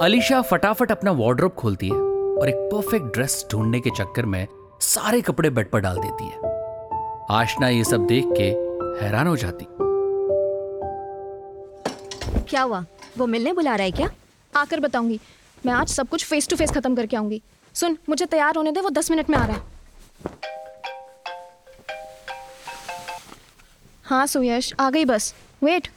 अलीशा 0.02 0.42
फटाफट 0.42 0.92
अपना 0.92 1.12
वार्डरोब 1.20 1.52
खोलती 1.54 1.90
है 1.90 1.96
और 2.40 2.50
एक 2.50 2.56
परफेक्ट 2.74 3.06
ड्रेस 3.14 3.46
ढूँढने 3.52 3.80
के 3.80 3.90
चक्कर 3.90 4.26
में 4.26 4.46
सारे 4.82 5.22
कपड़े 5.22 5.50
बेड 5.50 5.70
पर 5.72 5.80
डाल 5.80 5.98
देती 5.98 6.26
है। 6.26 6.54
आशना 7.32 7.70
ये 7.70 7.84
सब 7.84 8.06
देख 8.08 8.26
के 8.38 8.50
हैरान 9.04 9.28
हो 9.28 9.36
जाती। 9.38 9.66
क्या 12.50 12.62
हुआ? 12.62 12.84
वो 13.18 13.26
मिलने 13.26 13.54
बुला 13.54 13.76
रहा 13.76 13.86
है 13.86 13.92
क्या? 13.92 14.10
आकर 14.54 14.80
बताऊँगी। 14.80 15.20
मैं 15.66 15.74
आज 15.74 15.88
सब 15.88 16.08
कुछ 16.08 16.26
फेस 16.26 16.50
टू 16.50 16.56
फेस 16.56 16.72
खत्म 16.72 16.96
करके 16.96 17.18
आऊँगी। 17.18 17.42
सुन 17.76 17.98
मुझे 18.10 18.26
तैयार 18.26 18.56
होने 18.56 18.72
दे 18.72 18.82
वो 18.82 18.90
दस 18.90 19.12
मिनट 19.12 19.30
में 19.30 19.38
आ 19.38 19.46
रहा 19.46 19.58
है। 19.58 19.74
हाँ 24.06 24.26
सुयश 24.28 24.74
आ 24.80 24.90
गई 24.90 25.06
बस। 25.06 25.34
वेट 25.64 25.88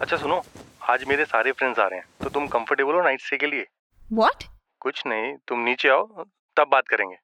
अच्छा 0.00 0.16
सुनो 0.16 0.42
आज 0.90 1.04
मेरे 1.08 1.24
सारे 1.24 1.52
फ्रेंड्स 1.52 1.78
आ 1.78 1.86
रहे 1.86 1.98
हैं 1.98 2.06
तो 2.22 2.30
तुम 2.30 2.46
कंफर्टेबल 2.48 2.94
हो 2.94 3.02
नाइट 3.02 3.20
स्टे 3.20 3.36
के 3.36 3.46
लिए? 3.46 3.66
व्हाट 4.12 4.44
कुछ 4.82 5.02
नहीं 5.06 5.34
तुम 5.48 5.60
नीचे 5.60 5.88
आओ 5.88 6.24
तब 6.56 6.68
बात 6.72 6.88
करेंगे। 6.88 7.16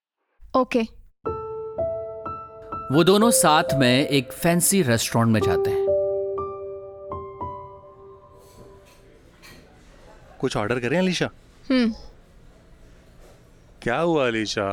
ओके 0.61 0.83
वो 2.95 3.03
दोनों 3.05 3.31
साथ 3.31 3.75
में 3.75 4.07
एक 4.09 4.33
फैंसी 4.33 4.81
रेस्टोरेंट 4.83 5.33
में 5.33 5.41
जाते 5.41 5.71
हैं। 5.71 5.87
कुछ 10.41 10.57
ऑर्डर 10.57 10.81
करें 10.81 10.99
अलीशा? 10.99 11.29
हम्म। 11.71 11.93
क्या 13.83 13.99
हुआ 13.99 14.27
अलीशा? 14.27 14.65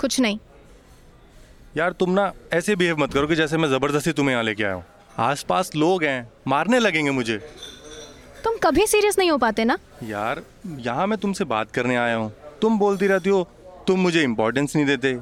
कुछ 0.00 0.18
नहीं। 0.20 0.38
यार 1.76 1.92
तुम 1.92 2.10
ना 2.10 2.32
ऐसे 2.52 2.76
बिहेव 2.76 2.98
मत 2.98 3.12
करो 3.12 3.26
कि 3.26 3.34
जैसे 3.34 3.56
मैं 3.56 3.68
ज़बरदस्ती 3.68 4.12
तुम्हें 4.12 4.32
यहाँ 4.32 4.44
लेके 4.44 4.64
आया 4.64 4.74
हूँ। 4.74 4.84
आसपास 5.18 5.70
लोग 5.76 6.04
हैं 6.04 6.28
मारने 6.48 6.78
लगेंगे 6.78 7.10
मुझे। 7.10 7.38
तुम 8.44 8.56
कभी 8.62 8.86
सीरियस 8.86 9.18
नहीं 9.18 9.30
हो 9.30 9.38
पाते 9.38 9.64
ना? 9.64 9.78
यार 10.04 10.42
यहाँ 10.78 11.06
मैं 11.06 11.18
तुमसे 11.18 11.44
बात 11.44 11.70
करने 11.70 11.96
आया 11.96 12.16
हूँ। 12.16 12.32
तुम 12.62 12.78
बोलती 12.78 13.06
रहती 13.06 13.30
हो 13.30 13.42
तुम 13.86 14.00
मुझे 14.00 14.22
इम्पोर्टेंस 14.22 14.76
नहीं 14.76 14.86
देते। 14.86 15.14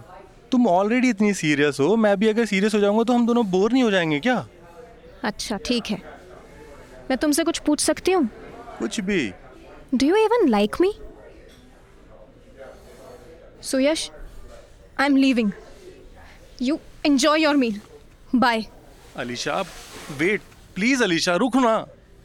तुम 0.53 0.67
ऑलरेडी 0.69 1.09
इतनी 1.11 1.33
सीरियस 1.35 1.81
हो 1.81 1.95
मैं 1.97 2.17
भी 2.17 2.29
अगर 2.29 2.45
सीरियस 2.47 2.75
हो 2.75 2.81
जाऊँगा 2.81 3.05
तो 3.05 3.13
हम 3.13 3.27
दोनों 3.27 3.47
बोर 3.51 3.73
नहीं 3.73 3.83
हो 3.83 3.91
जाएँगे 3.91 4.21
क्या? 4.21 4.47
अच्छा 5.25 5.57
ठीक 5.67 5.87
है। 5.87 6.03
मैं 7.11 7.19
तुमसे 7.19 7.45
कुछ 7.45 7.59
पूछ 7.59 7.81
सकती 7.81 8.13
हूँ? 8.13 8.29
कुछ 8.79 9.01
भी। 9.01 9.27
Do 9.95 10.07
you 10.07 10.17
even 10.17 10.49
like 10.49 10.77
me 10.81 10.93
Suyash 13.64 14.11
I 15.00 15.07
am 15.07 15.16
leaving 15.16 15.50
you 16.62 16.79
enjoy 17.07 17.42
your 17.42 17.57
meal 17.57 17.81
bye 18.35 18.64
Alisha 19.16 19.61
wait 20.18 20.40
please 20.74 21.03
Alisha 21.05 21.35
रुक 21.37 21.57
ना. 21.57 21.77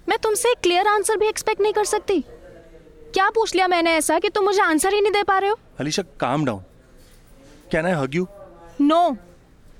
मैं 0.09 0.17
तुमसे 0.17 0.53
क्लियर 0.63 0.87
आंसर 0.87 1.17
भी 1.17 1.27
एक्सपेक्ट 1.27 1.61
नहीं 1.61 1.73
कर 1.73 1.85
सकती। 1.85 2.19
क्या 3.13 3.29
पूछ 3.29 3.53
लिया 3.55 3.67
मैंने 3.67 3.91
ऐसा 3.97 4.17
कि 4.19 4.29
तुम 4.29 4.45
मुझे 4.45 4.61
आंसर 4.61 4.93
ही 4.93 5.01
नहीं 5.01 5.11
दे 5.11 5.23
पा 5.23 5.37
रहे 5.39 5.49
हो? 5.49 5.59
Alisha 5.79 6.03
calm 6.19 6.45
down 6.45 6.63
can 7.71 7.85
I 7.85 7.91
hug 7.91 8.15
you 8.15 8.27
no 8.81 9.09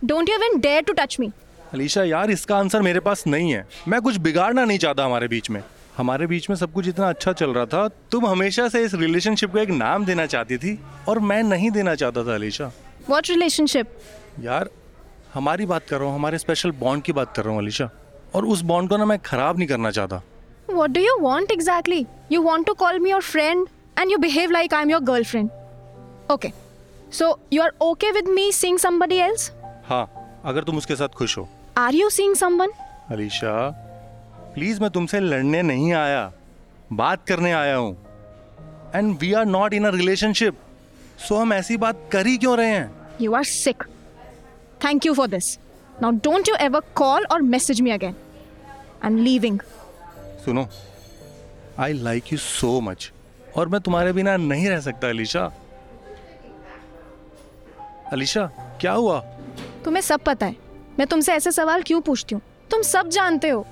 don't 0.04 0.30
you 0.30 0.36
even 0.36 0.60
dare 0.60 0.82
to 0.82 0.94
touch 0.94 1.18
me 1.20 1.32
Alisha 1.74 2.04
यार 2.04 2.32
इसका 2.32 2.58
आंसर 2.58 2.82
मेरे 2.82 3.00
पास 3.00 3.24
नहीं 3.28 3.52
है। 3.52 3.68
मैं 3.88 4.02
कुछ 4.02 4.18
बिगाड़ना 4.18 4.66
नहीं 4.66 4.78
चाहता 4.80 5.06
हमारे 5.06 5.28
बीच 5.28 5.50
में। 5.50 5.62
हमारे 6.00 6.28
बीच 6.28 6.50
में 6.50 6.56
सब 6.56 6.72
कुछ 6.74 6.88
इतना 6.88 7.08
अच्छा 7.10 7.32
चल 7.40 7.54
रहा 7.54 7.66
था 7.72 7.88
तुम 8.12 8.26
हमेशा 8.26 8.68
से 8.76 8.82
इस 8.84 8.94
रिलेशनशिप 9.02 9.52
को 9.52 9.58
एक 9.60 9.70
नाम 9.70 10.06
देना 10.06 10.26
चाहती 10.34 10.58
थी 10.58 10.78
और 11.10 11.20
मैं 11.32 11.42
नहीं 11.44 11.72
देना 11.78 11.96
चाहता 12.02 12.24
था 12.28 12.34
अलीशा 12.36 12.72
वॉट 13.10 13.30
रिलेशनशिप 13.30 13.98
यार 14.44 14.70
हमारी 15.34 15.66
बात 15.66 15.88
कर 15.90 15.98
रहा 15.98 16.08
हूँ 16.08 16.16
हमारे 16.16 16.38
स्पेशल 16.38 16.72
बॉन्ड 16.84 17.04
की 17.04 17.14
बात 17.14 17.36
कर 17.36 17.44
रहा 17.44 17.54
हूँ 17.54 17.62
अलीशा 17.62 17.90
और 18.36 18.46
उस 18.46 18.62
बॉन्ड 18.72 18.90
को 18.90 18.98
ना 18.98 19.06
मैं 19.06 19.18
खराब 19.26 19.58
नहीं 19.58 19.68
करना 19.68 19.92
चाहता 19.92 20.22
What 20.78 20.94
do 20.96 21.02
you 21.02 21.18
want 21.22 21.52
exactly? 21.52 22.00
You 22.30 22.42
want 22.48 22.68
to 22.68 22.76
call 22.82 23.00
me 23.04 23.10
your 23.10 23.22
friend 23.28 23.70
and 23.98 24.12
you 24.12 24.20
behave 24.26 24.52
like 24.52 24.74
I'm 24.80 24.92
your 24.94 25.02
girlfriend. 25.02 25.50
Okay. 26.30 26.54
So 27.12 27.30
you 27.50 27.62
are 27.62 27.72
okay 27.86 28.12
with 28.12 28.30
me 28.40 28.48
seeing 28.52 28.78
somebody 28.86 29.20
else? 29.28 29.52
हाँ 29.90 30.04
अगर 30.46 30.64
तुम 30.64 30.78
उसके 30.78 30.96
साथ 30.96 31.22
खुश 31.22 31.38
हो 31.38 31.48
Are 31.78 31.94
you 32.00 32.10
seeing 32.18 32.36
someone? 32.44 32.76
Alisha 33.12 33.56
please 34.54 34.82
मैं 34.82 34.90
तुमसे 34.90 35.20
लड़ने 35.20 35.62
नहीं 35.62 35.94
आया। 35.94 36.32
बात 36.94 37.26
करने 37.28 37.52
आया 37.52 37.76
हूँ। 37.76 37.98
And 38.96 39.18
we 39.20 39.32
are 39.34 39.46
not 39.46 39.74
in 39.74 39.86
a 39.86 39.90
relationship 39.90 40.58
so 41.28 41.36
हम 41.36 41.54
ऐसी 41.54 41.78
बात 41.78 42.10
कर 42.12 42.28
ही 42.28 42.38
क्यों 42.38 42.58
रहे 42.58 42.70
हैं? 42.70 42.92
You 43.22 43.34
are 43.34 43.48
sick. 43.50 43.86
Thank 44.86 45.08
you 45.08 45.16
for 45.20 45.28
this. 45.28 45.48
Now 46.02 46.12
don't 46.28 46.52
you 46.52 46.58
ever 46.68 46.82
call 47.02 47.26
or 47.32 47.40
message 47.54 47.82
me 47.82 47.96
again. 47.98 48.16
I'm 49.04 49.18
leaving. 49.28 49.62
सुनो 50.46 50.68
I 51.80 51.94
like 51.94 52.32
you 52.34 52.38
so 52.38 52.80
much 52.82 53.12
और 53.58 53.70
मैं 53.70 53.82
तुम्हारे 53.82 54.14
बिना 54.14 54.38
नहीं 54.38 54.70
रह 54.70 54.80
सकता 54.82 55.10
अलीशा। 55.10 55.52
अलीशा 58.12 58.46
क्या 58.82 58.92
हुआ? 58.92 59.20
तुम्हें 59.86 60.02
सब 60.02 60.20
पता 60.20 60.46
है। 60.46 60.56
मैं 61.00 61.08
तुमसे 61.08 61.34
ऐसे 61.34 61.52
सवाल 61.52 61.84
क्यों 61.84 62.02
पूछती 62.02 62.36
हूँ? 62.36 62.42
तुम 62.72 62.82
सब 62.82 63.10
जानते 63.10 63.50
हो। 63.50 63.68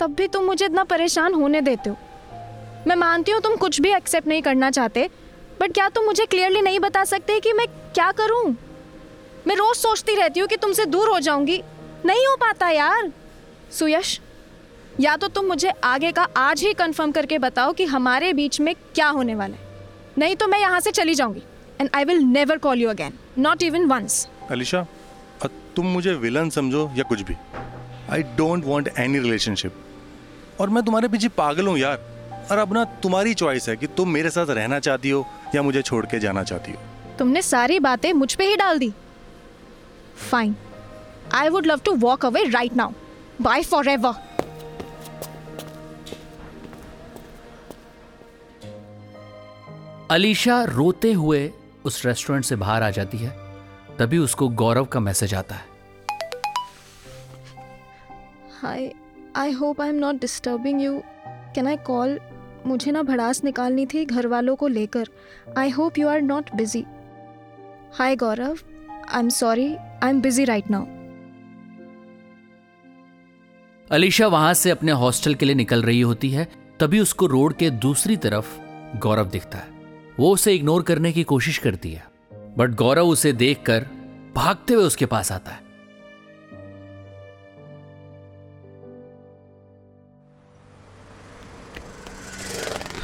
तब 0.00 0.14
भी 0.14 0.26
तुम 0.28 0.44
मुझे 0.44 0.64
इतना 0.64 0.84
परेशान 0.86 1.34
होने 1.34 1.60
देते 1.60 1.90
हो। 1.90 1.96
मैं 2.86 2.96
मानती 2.96 3.32
हूँ 3.32 3.40
तुम 3.40 3.56
कुछ 3.56 3.80
भी 3.80 3.92
एक्सेप्ट 3.94 4.28
नहीं 4.28 4.42
करना 4.42 4.70
चाहते 4.70 5.08
बट 5.60 5.72
क्या 5.72 5.88
तुम 5.88 6.04
मुझे 6.04 6.26
क्लियरली 6.26 6.60
नहीं 6.62 6.78
बता 6.80 7.04
सकते 7.04 7.38
कि 7.40 7.52
मैं 7.52 7.66
क्या 7.94 8.10
करूँ? 8.12 8.44
मैं 9.46 9.56
रोज 9.56 9.76
सोचती 9.76 10.14
रहती 10.14 10.40
हूँ 10.40 10.48
कि 10.48 10.56
तुमसे 10.56 10.84
दूर 10.86 11.08
हो 11.08 11.18
जाऊँगी। 11.20 11.62
नहीं 12.06 12.26
हो 12.26 12.36
पाता 12.36 12.68
यार। 12.70 13.10
सुयश, 13.72 14.20
या 15.00 15.16
तो 15.16 15.28
तुम 15.28 15.46
मुझे 15.46 15.70
आगे 15.84 16.12
का 16.12 16.22
आज 16.36 16.62
ही 16.62 16.72
कंफर्म 16.72 17.12
करके 17.12 17.38
बताओ 17.38 17.72
कि 17.72 17.84
हमारे 17.86 18.32
बीच 18.32 18.60
में 18.60 18.74
क्या 18.94 19.08
होने 19.08 19.34
वाला 19.34 19.56
है। 19.56 19.68
नहीं 20.18 20.36
तो 20.36 20.46
मैं 20.46 20.58
यहाँ 20.60 20.80
से 20.80 20.90
चली 20.90 21.14
जाऊँगी 21.14 21.42
and 21.80 21.90
I 21.94 22.04
will 22.04 22.22
never 22.22 22.58
call 22.58 22.78
you 22.78 22.88
again 22.90 23.12
not 23.38 23.62
even 23.62 23.84
once 23.86 24.26
Alisha 24.50 24.86
तुम 25.76 25.86
मुझे 25.86 26.12
विलन 26.14 26.50
समझो 26.50 26.90
या 26.96 27.04
कुछ 27.04 27.20
भी। 27.22 27.34
I 28.10 28.22
don't 28.36 28.64
want 28.64 28.88
any 28.98 29.18
relationship 29.18 29.74
और 30.60 30.70
मैं 30.70 30.82
तुम्हारे 30.84 31.08
पीछे 31.08 31.28
पागल 31.36 31.66
हूँ 31.66 31.78
यार। 31.78 32.08
और 32.50 32.58
अब 32.58 32.72
ना 32.74 32.84
तुम्हारी 33.02 33.34
चॉइस 33.34 33.68
है 33.68 33.76
कि 33.76 33.86
तुम 33.96 34.08
मेरे 34.08 34.30
साथ 34.30 34.46
रहना 34.50 34.78
चाहती 34.80 35.10
हो 35.10 35.26
या 35.54 35.62
मुझे 35.62 35.82
छोड़ 35.82 36.04
के 36.06 36.18
जाना 36.18 36.42
चाहती 36.44 36.72
हो। 36.72 36.78
तुमने 37.18 37.42
सारी 37.42 37.78
बातें 37.80 38.12
मुझ 38.12 38.34
पे 38.34 38.44
ही 38.44 38.56
डाल 38.56 38.78
दी। 38.78 38.92
Fine 40.30 40.56
I 41.32 41.48
would 41.48 41.66
love 41.66 41.80
to 41.84 41.94
walk 41.98 42.26
away 42.26 42.44
right 42.44 42.76
now 42.76 42.92
bye 43.40 43.62
forever 43.88 44.28
Alisha 50.10 50.62
रोते 50.64 51.12
हुए 51.12 51.50
उस 51.84 52.04
रेस्टोरेंट 52.06 52.44
से 52.44 52.56
बाहर 52.56 52.82
आ 52.82 52.90
जाती 52.90 53.18
है। 53.18 53.30
तभी 53.98 54.18
उसको 54.18 54.48
गौरव 54.60 54.84
का 54.84 55.00
मैसेज 55.00 55.34
आता 55.34 55.54
है। 55.54 55.68
Hi 58.62 58.92
I 59.36 59.50
hope 59.52 59.80
I 59.80 59.88
am 59.88 59.94
not 59.94 60.20
disturbing 60.20 60.82
you 60.82 61.02
can 61.54 61.66
I 61.66 61.76
call 61.76 62.18
मुझे 62.66 62.90
ना 62.90 63.02
भड़ास 63.02 63.42
निकालनी 63.44 63.86
थी 63.86 64.04
घर 64.04 64.26
वालों 64.26 64.54
को 64.56 64.68
लेकर। 64.68 65.08
I 65.58 65.70
hope 65.70 65.98
you 65.98 66.08
are 66.08 66.20
not 66.22 66.54
busy 66.56 66.84
hi 67.94 68.16
Gaurav 68.16 68.58
I 69.10 69.20
am 69.20 69.28
sorry 69.28 69.74
I 69.74 70.10
am 70.10 70.20
busy 70.20 70.44
right 70.44 70.70
now 70.70 70.86
Alisha 73.90 74.26
वहाँ 74.26 74.52
से 74.54 74.70
अपने 74.70 74.92
हॉस्टल 74.92 75.34
के 75.34 75.46
लिए 75.46 75.54
निकल 75.54 75.82
रही 75.82 76.00
होती 76.00 76.30
है, 76.30 76.46
तभी 76.80 77.00
उसको 77.00 77.26
रोड 77.26 77.54
के 77.54 77.70
दूसरी 77.70 78.16
तरफ़ 78.16 78.58
गौरव 78.98 79.28
दिखता 79.28 79.58
है। 79.58 79.78
वो 80.18 80.32
उसे 80.34 80.54
इग्नोर 80.54 80.82
करने 80.82 81.12
की 81.12 81.22
कोशिश 81.22 81.58
करती 81.58 81.92
है 81.92 82.04
बट 82.58 82.74
गौरव 82.74 83.08
उसे 83.08 83.32
देखकर 83.32 83.86
भागते 84.36 84.74
हुए 84.74 84.84
उसके 84.84 85.06
पास 85.06 85.32
आता 85.32 85.52
है। 85.52 85.59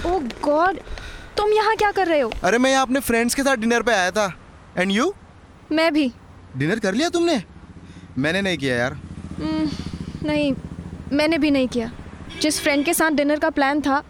ओ 0.07 0.19
गॉड 0.45 0.79
तुम 1.37 1.53
यहाँ 1.53 1.75
क्या 1.77 1.91
कर 1.93 2.07
रहे 2.07 2.21
हो? 2.21 2.31
अरे 2.45 2.59
मैं 2.59 2.71
यहाँ 2.71 2.83
अपने 2.83 3.01
फ्रेंड्स 3.01 3.35
के 3.35 3.43
साथ 3.43 3.57
डिनर 3.57 3.83
पे 3.83 3.93
आया 3.93 4.11
था। 4.11 4.33
एंड 4.79 4.93
यू 4.93 5.13
मैं 5.73 5.93
भी। 5.93 6.11
डिनर 6.57 6.79
कर 6.79 6.95
लिया 6.95 7.09
तुमने? 7.09 7.43
मैंने 8.19 8.43
नहीं 8.43 8.59
किया 8.59 8.77
यार। 8.77 8.99
नहीं 9.41 10.53
मैंने 11.13 11.39
भी 11.39 11.51
नहीं 11.51 11.69
किया। 11.69 11.91
जिस 12.41 12.61
फ्रेंड 12.61 12.85
के 12.85 12.95
साथ 12.95 13.11
डिनर 13.11 13.39
का 13.39 13.51
प्लान 13.51 13.81
था 13.81 14.03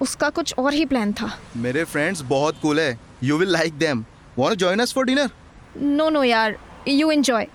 उसका 0.00 0.28
कुछ 0.30 0.54
और 0.58 0.74
ही 0.74 0.84
प्लान 0.86 1.12
था। 1.12 1.30
मेरे 1.56 1.84
फ्रेंड्स 1.84 2.20
बहुत 2.28 2.60
कूल 2.62 2.80
है। 2.80 2.98
You 3.22 3.36
will 3.38 3.52
like 3.52 3.78
them 3.78 4.04
want 4.38 4.56
join 4.58 4.80
us 4.80 4.92
for 4.94 5.04
dinner 5.06 5.30
no 5.76 6.08
no 6.10 6.22
यार 6.24 6.56
यू 6.88 7.10
एंजॉय 7.10 7.46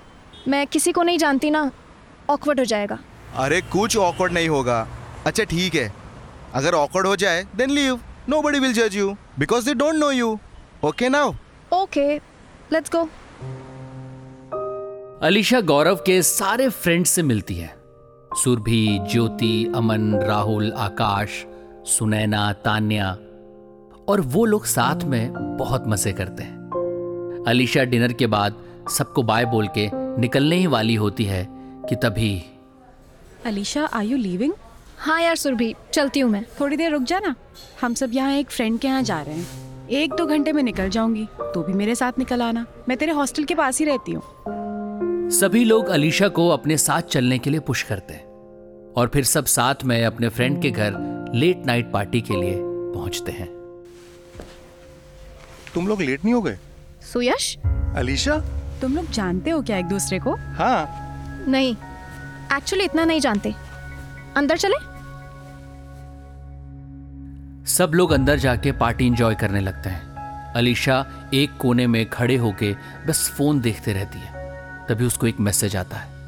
मैं 0.48 0.66
किसी 0.68 0.92
को 0.92 1.04
नहीं 1.04 1.18
जानती 1.18 1.50
ना 1.52 1.70
ऑकवर्ड 2.30 2.60
हो 2.60 2.66
जाएगा। 2.66 3.00
अरे 3.36 3.62
कुछ 3.72 3.98
ऑकवर्ड 3.98 4.34
नहीं 4.34 4.50
होगा। 4.50 4.88
अच्छा 5.26 5.44
ठीक 5.44 5.76
है। 5.76 5.92
अगर 6.56 6.74
ऑकवर्ड 6.74 7.08
हो 7.08 7.16
जाए 7.16 7.46
then 7.56 7.70
leave 7.70 8.00
no 8.30 8.42
buddy 8.42 8.60
will 8.60 8.74
जज 8.74 8.96
you 8.96 9.16
because 9.40 9.66
they 9.66 9.74
don't 9.74 9.96
know 9.96 10.12
you 10.12 10.38
okay 10.86 11.10
now 11.10 11.34
okay 11.74 12.16
let's 12.74 12.92
go 12.96 13.08
Alisha 15.28 15.62
Gaurav 15.62 15.96
के 16.06 16.22
सारे 16.22 16.68
फ्रेंड्स 16.70 17.10
से 17.10 17.24
मिलती 17.24 17.56
है। 17.56 17.68
सुरभि 18.36 19.00
ज्योति 19.12 19.72
अमन 19.76 20.14
राहुल 20.16 20.72
आकाश 20.78 21.30
सुनैना 21.88 22.52
तान्या 22.66 23.10
और 24.10 24.22
वो 24.26 24.46
लोग 24.46 24.66
साथ 24.66 25.04
में 25.04 25.58
बहुत 25.58 25.88
मज़े 25.88 26.12
करते 26.14 26.44
हैं। 26.44 27.44
अलीशा 27.48 27.84
डिनर 27.84 28.14
के 28.14 28.28
बाद 28.28 28.64
सबको 28.98 29.24
बाय 29.24 29.46
बोल 29.46 29.68
के 29.78 29.90
निकलने 29.94 30.56
ही 30.56 30.68
वाली 30.68 30.96
होती 30.96 31.26
है 31.26 31.46
कि 31.90 31.96
तभी 31.96 32.32
अलीशा 33.46 33.86
आर 33.86 34.04
यू 34.04 34.18
लीविंग 34.18 34.54
हाँ 35.00 35.22
यार 35.22 35.36
सुरभि 35.36 35.76
चलती 35.94 36.20
हूँ 36.20 36.32
मैं। 36.32 36.44
थोड़ी 36.60 36.78
देर 36.78 36.92
रुक 36.92 37.04
जाना। 37.04 37.36
हम 37.82 37.94
सब 37.94 38.12
यहाँ 38.14 38.34
एक 38.34 38.50
फ्रेंड 38.50 38.80
के 38.80 38.88
यहाँ 38.88 39.04
जा 39.04 39.22
रहे 39.22 39.36
हैं। 39.36 39.88
एक 39.90 40.14
दो 40.14 40.26
घंटे 40.26 40.52
में 40.52 40.64
निकल 40.64 40.90
जाऊँगी। 40.90 41.28
तो 41.42 41.64
भी 41.64 41.74
मेरे 41.74 41.96
साथ 41.96 42.20
निकल 42.20 42.42
आना। 42.42 42.66
मैं 42.90 42.98
तेरे 42.98 43.12
हॉस्टल 43.12 43.44
के 43.44 43.56
पास 43.56 43.80
ही 43.80 43.86
रहती 43.86 44.12
हूँ। 44.12 44.24
सभी 45.32 45.64
लोग 45.66 45.90
अलीशा 45.90 46.28
को 46.28 46.50
अपने 46.50 46.78
साथ 46.78 47.02
चलने 47.02 47.38
के 47.38 47.50
लिए 47.50 47.60
पुश 47.60 47.84
करते 47.84 48.14
हैं। 48.14 48.28
और 48.94 49.10
फिर 49.14 49.24
सब 49.24 49.46
साथ 49.46 49.84
में 49.84 50.06
अपने 50.06 50.30
फ्रेंड 50.30 50.62
के 50.62 50.72
घर 50.72 50.94
लेट 51.36 51.66
नाइट 51.66 51.92
पार्टी 51.92 52.22
के 52.22 52.42
लिए 52.42 52.56
पहुँचते 52.60 53.32
हैं। 53.32 53.48
तुम 55.74 55.88
लोग 55.88 56.02
लेट 56.02 56.26
नहीं 56.26 56.34
हो 56.34 56.42
गए? 56.42 56.58
सुयश? 57.14 57.58
अलीशा? 57.96 58.38
तुम 58.82 58.96
लोग 58.96 59.10
जानते 59.12 59.50
हो 59.50 59.62
क्या 59.62 59.78
एक 59.78 59.86
दूसरे 59.86 60.20
को? 60.20 60.36
हाँ। 60.36 61.46
नहीं। 61.48 61.76
एक्चुअली 62.58 62.86
इतना 62.86 63.06
नहीं 63.06 63.20
जानते। 63.20 63.54
अंदर 64.38 64.58
चले? 64.58 65.00
सब 67.66 67.92
लोग 67.94 68.12
अंदर 68.12 68.38
जाके 68.38 68.72
पार्टी 68.72 69.08
एंजॉय 69.08 69.36
करने 69.36 69.60
लगते 69.60 69.90
हैं। 69.90 70.10
अलीशा 70.54 71.06
एक 71.34 71.58
कोने 71.58 71.88
में 71.88 72.10
खड़े 72.10 72.36
होके 72.36 72.76
बस 73.08 73.30
फ़ोन 73.30 73.62
देखते 73.62 73.94
रहती 73.94 74.20
है। 74.20 74.40
तभी 74.88 75.06
उसको 75.06 75.28
एक 75.28 75.40
मैसेज 75.40 75.76
आता 75.76 75.98
है। 75.98 76.20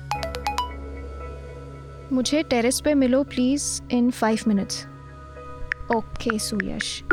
मुझे 2.14 2.44
टेरेस 2.44 2.82
पे 2.82 2.94
मिलो 2.94 3.24
please 3.24 3.82
in 3.92 4.12
five 4.12 4.40
minutes. 4.48 4.88
Okay 5.96 6.40
Suyash. 6.40 7.04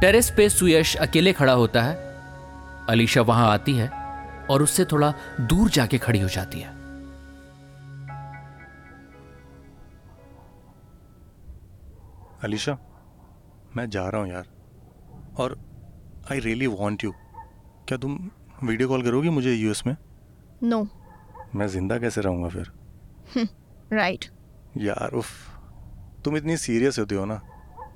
Terrace 0.00 0.30
पे 0.36 0.48
सुयश 0.48 0.96
अकेले 0.96 1.32
खड़ा 1.32 1.52
होता 1.52 1.82
है। 1.82 2.16
अलीशा 2.88 3.22
वहाँ 3.22 3.50
आती 3.50 3.74
है 3.74 3.90
और 4.50 4.62
उससे 4.62 4.84
थोड़ा 4.84 5.14
दूर 5.40 5.70
जाके 5.70 5.98
खड़ी 5.98 6.20
हो 6.20 6.28
जाती 6.28 6.60
है। 6.60 6.75
अलीशा 12.44 12.76
मैं 13.76 13.88
जा 13.90 14.08
रहा 14.08 14.20
हूँ 14.20 14.28
यार। 14.30 14.46
और 15.38 15.56
आई 16.32 16.38
रियली 16.40 16.66
वॉन्ट 16.66 17.04
यू 17.04 17.12
क्या 17.88 17.98
तुम 17.98 18.18
वीडियो 18.64 18.88
कॉल 18.88 19.02
करोगी 19.02 19.28
मुझे 19.28 19.52
यूएस 19.54 19.82
में? 19.86 19.96
No 20.62 20.76
no. 20.76 20.88
मैं 21.56 21.66
ज़िंदा 21.68 21.98
कैसे 21.98 22.20
रहूँगा 22.20 22.48
फिर? 22.48 22.70
Right 23.92 24.20
right. 24.20 24.30
यार 24.76 25.14
उफ 25.14 25.26
तुम 26.24 26.36
इतनी 26.36 26.56
सीरियस 26.56 26.98
होती 26.98 27.14
हो 27.14 27.24
ना 27.24 27.40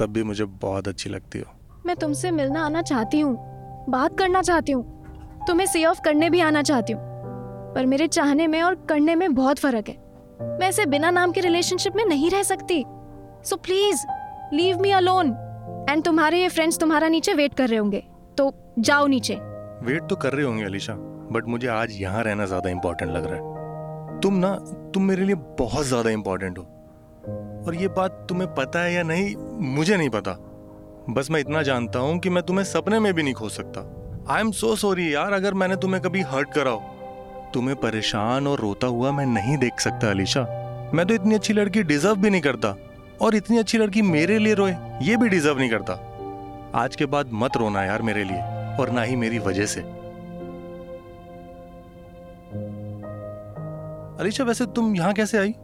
तब 0.01 0.13
भी 0.13 0.23
मुझे 0.23 0.45
बहुत 0.45 0.89
अच्छी 0.89 1.11
लगती 1.11 1.39
हो। 1.39 1.53
मैं 1.87 1.97
तुमसे 1.97 2.31
मिलना 2.31 2.65
आना 2.65 2.83
चाहती 2.83 3.21
हूँ 3.21 3.37
बात 3.89 4.19
करना 4.19 4.43
चाहती 4.43 4.73
हूँ 4.73 5.45
तुम्हें 5.47 5.67
सी 5.67 5.85
ऑफ़ 5.85 6.01
करने 6.05 6.31
भी 6.31 6.41
आना 6.41 6.63
चाहती 6.63 6.93
हूँ 6.93 7.03
पर 7.75 7.87
मेरे 7.87 8.07
चाहने 8.09 8.47
में 8.47 8.63
और 8.63 8.75
करने 8.89 9.15
में 9.15 9.35
बहुत 9.35 9.59
फ़र्क 9.59 9.89
है। 9.89 9.97
मैं 10.59 10.69
ऐसे 10.69 10.87
बिना 10.87 11.11
नाम 11.11 11.33
के 11.33 11.41
रिलेशनशिप 11.41 11.97
में 11.97 12.05
नहीं 12.05 12.31
रह 12.31 12.43
सकती। 12.43 12.85
So 13.45 13.57
please 13.57 14.05
leave 14.53 14.79
me 14.81 14.91
alone 14.91 15.29
and 15.91 16.03
तुम्हारे 16.05 16.41
ये 16.41 16.49
फ्रेंड्स 16.49 16.79
तुम्हारा 16.79 17.09
नीचे 17.09 17.33
वेट 17.35 17.55
कर 17.55 17.69
रहे 17.69 17.79
होंगे। 17.79 18.03
तो 18.39 18.53
जाओ 18.79 19.07
नीचे। 19.07 19.35
वेट 19.83 20.09
तो 20.09 20.17
कर 20.17 20.33
रहे 20.33 20.45
होंगे, 20.45 20.65
अलीशा। 20.65 20.95
बट 21.33 21.45
मुझे 21.49 21.69
आज 21.69 21.93
यहाँ 21.93 22.23
रहना 22.25 22.47
ज़्यादा 22.47 22.71
इम्पोर्टेंट 22.71 23.11
लग 23.13 23.27
रहा 23.27 23.35
है। 23.35 24.21
तुम 24.21 24.35
ना, 24.35 24.55
तुम 24.95 25.03
मेरे 25.03 25.25
लिए 25.25 25.35
बहुत 25.59 25.87
ज़्यादा 25.87 26.11
इम्पोर्टेंट 26.11 26.59
हो। 26.59 26.65
और 27.67 27.75
ये 27.75 27.89
बात 27.89 28.27
तुम्हें 28.29 28.55
पता 28.55 28.83
है 28.83 28.93
या 28.95 29.03
नहीं, 29.03 29.35
मुझे 29.75 29.97
नहीं 29.97 30.11
पता। 30.11 30.37
बस 31.11 31.31
मैं 31.31 31.41
इतना 31.41 31.63
जानता 31.63 31.99
हूँ 31.99 32.19
कि 32.19 32.31
मैं 32.31 32.43
तुम्हें 32.43 32.65
सपने 32.65 33.01
में 33.01 33.13
भी 33.15 33.23
नहीं 33.23 33.35
खो 33.35 33.49
सकता। 33.49 33.81
आई 34.35 34.41
एम 34.41 34.51
सो 34.53 34.75
सॉरी 34.77 35.15
यार, 35.15 35.33
अगर 35.33 35.55
मैंने 35.55 35.77
तुम्हें 35.77 36.03
कभी 36.03 36.21
हर्ट 36.23 36.53
करा 36.55 36.71
हो। 36.71 37.51
तुम्हें 37.55 37.77
परेशान 37.77 38.47
और 38.47 38.61
रोता 38.61 38.87
हुआ 38.87 39.11
मैं 39.13 39.27
नहीं 39.29 39.57
देख 39.59 39.81
सकता, 39.81 40.11
अलीशा। 40.11 40.47
मैं 40.95 41.07
तो 41.07 41.15
इतनी 41.15 41.35
अच्छी 41.35 41.53
लड़की 41.53 41.83
डिजर्व 41.85 42.17
भी 42.17 42.31
नहीं 42.31 42.43
करता। 42.43 42.77
और 43.23 43.35
इतनी 43.35 43.59
अच्छी 43.59 43.79
लड़की 43.79 44.03
मेरे 44.03 44.39
लिए 44.39 44.55
रोए 44.55 44.75
ये 45.03 45.17
भी 45.17 45.29
डिजर्व 45.29 45.59
नहीं 45.59 45.71
करता। 45.71 45.95
आज 46.75 46.97
के 46.97 47.07
बाद 47.07 47.31
मत 47.33 47.57
रोना 47.57 47.85
यार 47.85 48.03
मेरे 48.03 48.25
लिए 48.25 48.43
और 48.81 48.91
ना 48.91 49.03
ही 49.03 49.17
मेरी 49.17 49.39
वजह 49.39 49.67
से। 49.67 49.81
अलीशा 54.21 54.45
वैसे 54.45 54.67
तुम 54.67 54.95
यहाँ 54.97 55.13
कैसे 55.13 55.39
आई? 55.39 55.55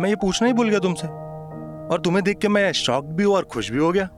मैं 0.00 0.08
ये 0.08 0.16
पूछना 0.16 0.48
ही 0.48 0.54
भूल 0.54 0.68
गया 0.68 0.78
तुमसे। 0.78 1.06
और 1.06 2.00
तुम्हें 2.04 2.22
देख 2.24 2.38
के 2.38 2.48
मैं 2.48 2.72
शॉक 2.72 3.04
भी 3.04 3.24
हुआ 3.24 3.36
और 3.36 3.44
खुश 3.44 3.70
भी 3.70 3.78
हो 3.78 3.90
गया। 3.92 4.08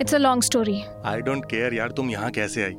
It's 0.00 0.14
a 0.14 0.18
long 0.18 0.42
story 0.42 0.82
I 1.04 1.20
don't 1.20 1.44
care 1.44 1.74
यार 1.74 1.90
तुम 1.90 2.10
यहाँ 2.10 2.30
कैसे 2.30 2.64
आई। 2.64 2.74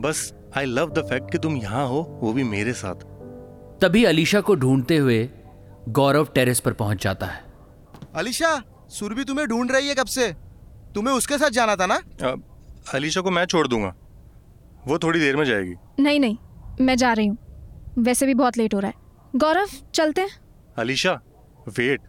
बस 0.00 0.32
आई 0.56 0.64
लव 0.64 0.90
द 0.92 1.06
फैक्ट 1.10 1.30
कि 1.32 1.38
तुम 1.38 1.56
यहाँ 1.56 1.86
हो 1.88 2.00
वो 2.22 2.32
भी 2.32 2.44
मेरे 2.44 2.72
साथ। 2.72 3.04
तभी 3.80 4.04
अलीशा 4.04 4.40
को 4.40 4.54
ढूंढते 4.54 4.96
हुए 4.96 5.28
गौरव 5.88 6.28
टेरेस 6.34 6.60
पर 6.60 6.72
पहुँच 6.72 7.02
जाता 7.02 7.26
है। 7.26 7.42
अलीशा! 8.14 8.60
सुरभि 8.88 9.24
तुम्हें 9.24 9.46
ढूंढ 9.48 9.72
रही 9.72 9.88
है 9.88 9.94
कब 9.94 10.06
से? 10.06 10.32
तुम्हें 10.94 11.14
उसके 11.14 11.38
साथ 11.38 11.50
जाना 11.50 11.76
था 11.76 11.86
ना? 11.86 12.00
अलीशा 12.94 13.20
को 13.20 13.30
मैं 13.30 13.44
छोड़ 13.44 13.66
दूँगा। 13.68 13.94
वो 14.86 14.98
थोड़ी 14.98 15.20
देर 15.20 15.36
में 15.36 15.44
जाएगी। 15.44 15.74
नहीं 15.98 16.20
नहीं 16.20 16.36
मैं 16.80 16.96
जा 16.96 17.12
रही 17.12 17.26
हूँ। 17.26 17.36
वैसे 17.98 18.26
भी 18.26 18.34
बहुत 18.34 18.56
लेट 18.58 18.74
हो 18.74 18.78
रहा 18.78 18.90
है। 18.90 18.94
गौरव 19.36 19.68
चलते 19.94 20.20
हैं। 20.20 20.30
अलीशा 20.78 21.12
वेट 21.68 22.00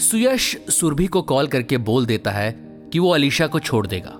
सुयश 0.00 0.56
सुरभि 0.70 1.06
को 1.06 1.22
कॉल 1.22 1.46
करके 1.46 1.76
बोल 1.78 2.06
देता 2.06 2.30
है 2.30 2.52
कि 2.92 2.98
वो 2.98 3.10
अलीशा 3.10 3.46
को 3.46 3.58
छोड़ 3.58 3.86
देगा। 3.86 4.16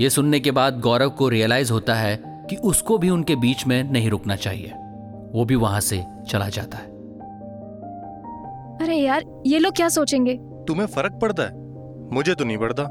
ये 0.00 0.10
सुनने 0.10 0.40
के 0.40 0.50
बाद 0.50 0.80
गौरव 0.80 1.10
को 1.10 1.28
रियलाइज़ 1.28 1.72
होता 1.72 1.94
है 1.94 2.16
कि 2.50 2.56
उसको 2.56 2.98
भी 2.98 3.10
उनके 3.10 3.36
बीच 3.36 3.66
में 3.66 3.82
नहीं 3.84 4.10
रुकना 4.10 4.36
चाहिए। 4.36 4.72
वो 5.32 5.44
भी 5.44 5.54
वहाँ 5.54 5.80
से 5.80 6.04
चला 6.28 6.48
जाता 6.48 6.78
है। 6.78 6.93
अरे 8.80 8.96
यार 8.96 9.24
ये 9.46 9.58
लोग 9.58 9.74
क्या 9.76 9.88
सोचेंगे? 9.88 10.34
तुम्हें 10.68 10.86
फ़र्क 10.86 11.18
पड़ता 11.22 11.42
है। 11.42 11.50
मुझे 12.14 12.34
तो 12.34 12.44
नहीं 12.44 12.58
पड़ता। 12.58 12.84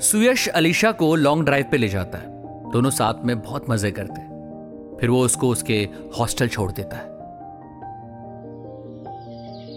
सुयश 0.00 0.48
अलीशा 0.48 0.92
को 0.92 1.14
लॉन्ग 1.16 1.44
ड्राइव 1.44 1.66
पे 1.70 1.76
ले 1.76 1.88
जाता 1.88 2.18
है। 2.18 2.26
दोनों 2.70 2.90
साथ 2.90 3.24
में 3.24 3.40
बहुत 3.40 3.70
मज़े 3.70 3.90
करते 3.90 4.20
हैं। 4.20 4.96
फिर 5.00 5.10
वो 5.10 5.24
उसको 5.24 5.48
उसके 5.48 5.88
हॉस्टल 6.18 6.48
छोड़ 6.48 6.72
देता 6.72 6.96
है। 6.96 7.10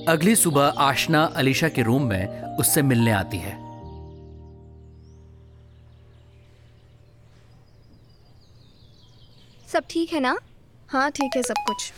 अगली 0.06 0.36
सुबह 0.36 0.64
आशना 0.64 1.24
अलीशा 1.36 1.70
के 1.70 1.82
रूम 1.82 2.02
में 2.02 2.44
उससे 2.56 2.82
मिलने 2.82 3.12
आती 3.12 3.38
है। 3.38 3.54
सब 9.68 9.84
ठीक 9.90 10.14
है 10.14 10.20
ना? 10.20 10.38
हाँ 10.90 11.12
ठीक 11.12 11.32
है 11.36 11.44
सब 11.44 11.64
कुछ। 11.68 11.92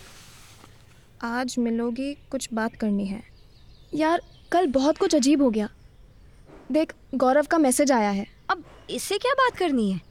आज 1.23 1.55
मिलोगी 1.59 2.13
कुछ 2.31 2.47
बात 2.53 2.75
करनी 2.75 3.05
है। 3.05 3.21
यार 3.93 4.21
कल 4.51 4.67
बहुत 4.67 4.97
कुछ 4.97 5.15
अजीब 5.15 5.41
हो 5.41 5.49
गया। 5.49 5.69
देख 6.71 6.93
गौरव 7.15 7.45
का 7.51 7.57
मैसेज 7.57 7.91
आया 7.91 8.09
है। 8.09 8.25
अब 8.49 8.63
इससे 8.89 9.17
क्या 9.17 9.33
बात 9.33 9.57
करनी 9.57 9.91
है? 9.91 10.01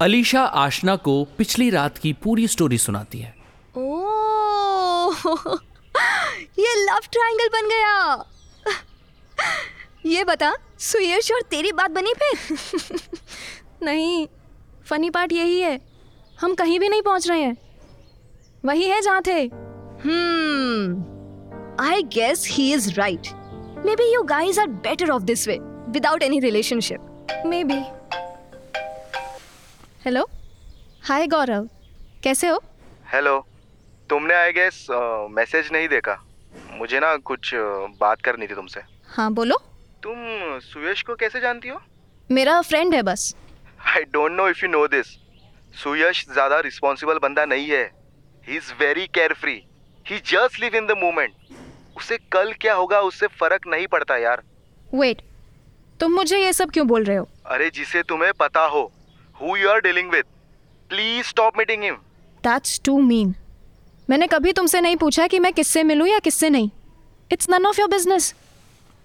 अलीशा 0.00 0.42
आशना 0.42 0.96
को 0.96 1.24
पिछली 1.38 1.70
रात 1.70 1.98
की 1.98 2.12
पूरी 2.12 2.48
स्टोरी 2.48 2.78
सुनाती 2.78 3.18
है। 3.18 3.34
ओ 3.76 5.12
ये 6.58 6.74
लव 6.84 7.06
ट्रायंगल 7.12 7.48
बन 7.48 7.68
गया। 7.68 8.24
ये 10.06 10.24
बता 10.24 10.52
सुयश 10.78 11.30
और 11.32 11.42
तेरी 11.42 11.72
बात 11.72 11.90
बनी 11.90 12.14
फिर? 12.14 12.58
नहीं 13.82 14.26
फनी 14.86 15.10
पार्ट 15.10 15.32
यही 15.32 15.60
है। 15.60 15.80
हम 16.40 16.54
कहीं 16.54 16.80
भी 16.80 16.88
नहीं 16.88 17.02
पहुँच 17.02 17.28
रहे 17.28 17.42
हैं। 17.42 17.56
वही 18.64 18.88
है 18.88 19.00
जहाँ 19.00 19.22
थे। 19.26 19.65
Hmm. 20.06 21.02
I 21.84 22.02
guess 22.16 22.44
he 22.44 22.72
is 22.72 22.84
right. 22.96 23.28
Maybe 23.86 24.04
you 24.10 24.22
guys 24.26 24.58
are 24.58 24.68
better 24.68 25.06
off 25.12 25.26
this 25.30 25.46
way, 25.50 25.56
without 25.96 26.22
any 26.26 26.38
relationship. 26.44 27.00
Maybe 27.70 27.80
hello 30.04 30.24
hi 31.08 31.26
Gaurav 31.26 31.68
कैसे 32.24 32.48
हो? 32.48 32.62
हेलो 33.12 33.34
तुमने 34.10 34.34
आई 34.34 34.52
गेस 34.52 34.86
मैसेज 35.36 35.72
नहीं 35.72 35.88
देखा? 35.88 36.16
मुझे 36.78 37.00
ना 37.00 37.16
कुछ 37.16 37.54
अ, 37.54 37.58
बात 38.00 38.22
करनी 38.22 38.46
थी 38.46 38.54
तुमसे। 38.54 38.80
हाँ 39.16 39.32
बोलो। 39.34 39.56
तुम 40.02 40.16
सुयश 40.62 41.02
को 41.02 41.14
कैसे 41.16 41.40
जानती 41.40 41.68
हो? 41.68 41.80
मेरा 42.30 42.60
फ्रेंड 42.62 42.94
है 42.94 43.02
बस। 43.02 43.34
I 43.96 44.04
don't 44.12 44.32
know 44.32 44.48
if 44.48 44.64
you 44.64 44.70
know 44.70 44.86
this 44.88 45.16
Suyash 45.74 46.26
ज़्यादा 46.32 46.60
रिस्पॉन्सिबल 46.66 47.18
बंदा 47.22 47.44
नहीं 47.44 47.68
है। 47.68 47.84
He 48.46 48.56
is 48.56 48.72
very 48.80 49.06
carefree 49.40 49.62
he 50.06 50.18
just 50.26 50.60
live 50.60 50.74
in 50.76 50.86
the 50.86 50.96
moment 50.98 51.32
उसे 51.96 52.16
कल 52.32 52.52
क्या 52.60 52.74
होगा 52.74 53.00
उससे 53.02 53.26
फ़र्क 53.40 53.66
नहीं 53.66 53.86
पड़ता 53.86 54.16
यार। 54.16 54.42
वेट 54.94 55.22
तुम 56.00 56.12
मुझे 56.12 56.38
ये 56.38 56.52
सब 56.52 56.70
क्यों 56.70 56.86
बोल 56.86 57.04
रहे 57.04 57.16
हो? 57.16 57.28
अरे 57.46 57.70
जिसे 57.70 58.02
तुम्हें 58.02 58.32
पता 58.40 58.64
हो 58.66 58.90
who 59.36 59.56
you 59.56 59.68
are 59.70 59.80
dealing 59.80 60.10
with 60.10 60.24
please 60.90 61.26
stop 61.26 61.58
meeting 61.58 61.82
him 61.82 61.94
that's 62.44 62.80
too 62.84 63.00
mean 63.02 63.34
मैंने 64.10 64.26
कभी 64.26 64.52
तुमसे 64.52 64.80
नहीं 64.80 64.96
पूछा 64.96 65.26
कि 65.26 65.38
मैं 65.38 65.52
किससे 65.52 65.82
मिलूं 65.82 66.06
या 66.06 66.18
किससे 66.18 66.50
नहीं। 66.50 66.70
It's 67.30 67.50
none 67.50 67.66
of 67.66 67.80
your 67.80 67.88
business 67.90 68.34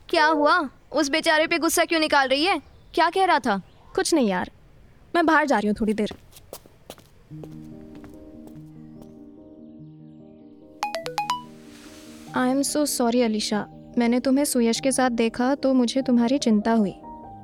क्या 0.10 0.26
हुआ? 0.26 0.58
उस 0.92 1.10
बेचारे 1.10 1.48
पे 1.48 1.58
गुस्सा 1.58 1.86
क्यों 1.86 2.00
निकाल 2.00 2.28
रही 2.28 2.46
है? 2.46 2.62
क्या 2.94 3.10
कह 3.10 3.26
रहा 3.26 3.40
था? 3.40 3.62
कुछ 3.96 4.14
नहीं 4.14 4.30
यार। 4.30 4.52
मैं 5.16 5.26
बाहर 5.26 5.46
जा 5.46 5.58
रही 5.58 5.68
हूँ 5.68 5.76
थोड़ी 5.82 5.94
देर। 5.94 6.14
I 12.36 12.50
am 12.50 12.62
so 12.62 12.86
sorry 12.86 13.22
Alisha 13.22 13.68
मैंने 13.98 14.20
तुम्हें 14.20 14.46
सुयश 14.46 14.80
के 14.80 14.92
साथ 14.92 15.10
देखा 15.10 15.56
तो 15.56 15.74
मुझे 15.74 16.02
तुम्हारी 16.02 16.38
चिंता 16.38 16.74
हुई। 16.74 16.94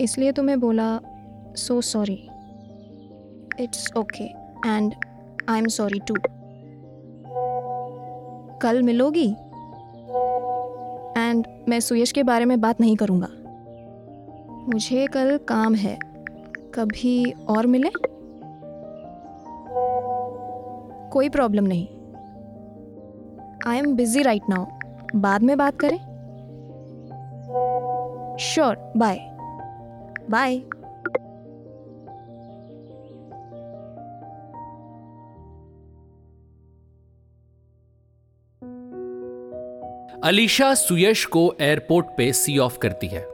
इसलिए 0.02 0.32
तुम्हें 0.32 0.60
बोला 0.60 1.00
so 1.56 1.82
sorry 1.82 2.30
it's 3.60 3.94
okay 3.98 4.24
and 4.70 4.94
I 5.50 5.60
am 5.60 5.68
sorry 5.68 6.00
too 6.00 6.14
कल 8.62 8.84
मिलोगी? 8.84 9.28
एंड 11.22 11.46
मैं 11.70 11.80
सुयश 11.80 12.12
के 12.12 12.24
बारे 12.24 12.46
में 12.46 12.62
बात 12.62 12.82
नहीं 12.82 12.96
करूँगा। 12.96 13.30
मुझे 14.74 15.08
कल 15.08 15.38
काम 15.38 15.76
है। 15.76 16.00
कभी 16.74 17.32
और 17.32 17.68
मिले? 17.68 17.90
कोई 21.10 21.30
प्रॉब्लम 21.30 21.64
नहीं। 21.64 21.88
I 23.68 23.78
am 23.78 23.96
busy 23.96 24.22
right 24.22 24.42
now 24.50 24.77
बाद 25.16 25.44
में 25.44 25.58
बात 25.58 25.80
करें? 25.80 25.98
Sure 28.40 28.76
bye 28.98 29.20
bye 30.30 30.62
Alisha 40.24 40.74
Suyash 40.74 41.26
को 41.26 41.56
एयरपोर्ट 41.62 42.06
पे 42.18 42.34
सी 42.34 42.58
ऑफ़ 42.58 42.80
करती 42.80 43.08
है। 43.08 43.28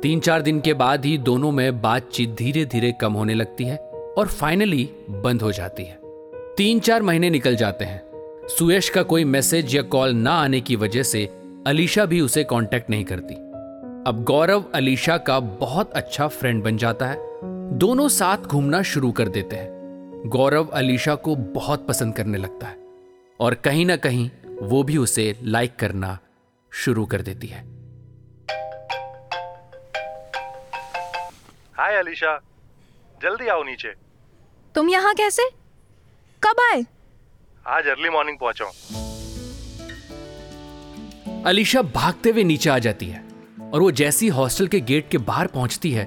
तीन 0.00 0.20
चार 0.20 0.42
दिन 0.42 0.60
के 0.60 0.74
बाद 0.74 1.04
ही 1.04 1.18
दोनों 1.18 1.50
में 1.50 1.82
बातचीत 1.82 2.30
धीरे 2.30 2.64
धीरे 2.64 2.92
कम 2.92 3.12
होने 3.12 3.34
लगती 3.34 3.64
है 3.64 3.76
और 4.18 4.26
फाइनली 4.26 4.90
बंद 5.10 5.42
हो 5.42 5.52
जाती 5.52 5.84
है। 5.84 5.98
तीन 6.56 6.80
चार 6.80 7.02
महीने 7.02 7.30
निकल 7.30 7.56
जाते 7.56 7.84
हैं। 7.84 8.07
सुयश 8.48 8.88
का 8.88 9.02
कोई 9.02 9.24
मैसेज 9.24 9.74
या 9.74 9.82
कॉल 9.82 10.10
ना 10.10 10.32
आने 10.32 10.60
की 10.60 10.76
वजह 10.76 11.02
से 11.02 11.26
अलीशा 11.66 12.04
भी 12.04 12.20
उसे 12.20 12.44
कांटेक्ट 12.44 12.90
नहीं 12.90 13.04
करती। 13.04 13.34
अब 14.10 14.24
गौरव 14.24 14.64
अलीशा 14.74 15.18
का 15.18 15.40
बहुत 15.40 15.92
अच्छा 15.92 16.28
फ्रेंड 16.28 16.64
बन 16.64 16.76
जाता 16.76 17.06
है। 17.06 17.16
दोनों 17.78 18.08
साथ 18.08 18.38
घूमना 18.38 18.82
शुरू 18.82 19.12
कर 19.12 19.28
देते 19.28 19.56
हैं। 19.56 19.68
गौरव 20.26 20.66
अलीशा 20.66 21.14
को 21.14 21.36
बहुत 21.36 21.86
पसंद 21.86 22.14
करने 22.14 22.38
लगता 22.38 22.66
है 22.66 22.76
और 23.40 23.54
कहीं 23.54 23.86
ना 23.86 23.96
कहीं 23.96 24.30
वो 24.62 24.82
भी 24.82 24.96
उसे 24.96 25.38
लाइक 25.42 25.76
करना 25.76 26.18
शुरू 26.72 27.06
कर 27.06 27.22
देती 27.22 27.46
है। 27.46 27.64
हाय 31.74 31.96
अलीशा 31.96 32.40
जल्दी 33.22 33.48
आओ 33.48 33.62
नीचे। 33.62 33.94
तुम 34.74 34.88
यहाँ 34.88 35.14
कैसे? 35.14 35.50
कब 36.42 36.60
आए? 36.72 36.84
आज 37.68 37.86
अर्ली 37.86 38.10
मॉर्निंग 38.10 38.36
पहुँचा 38.38 38.64
हूँ 38.64 38.72
अलीशा 41.46 41.82
भागते 41.82 42.30
हुए 42.30 42.44
नीचे 42.44 42.70
आ 42.70 42.78
जाती 42.78 43.06
है 43.06 43.22
और 43.72 43.80
वो 43.80 43.90
जैसी 43.90 44.28
हॉस्टल 44.28 44.66
के 44.66 44.80
गेट 44.80 45.08
के 45.10 45.18
बाहर 45.18 45.46
पहुँचती 45.46 45.90
है 45.92 46.06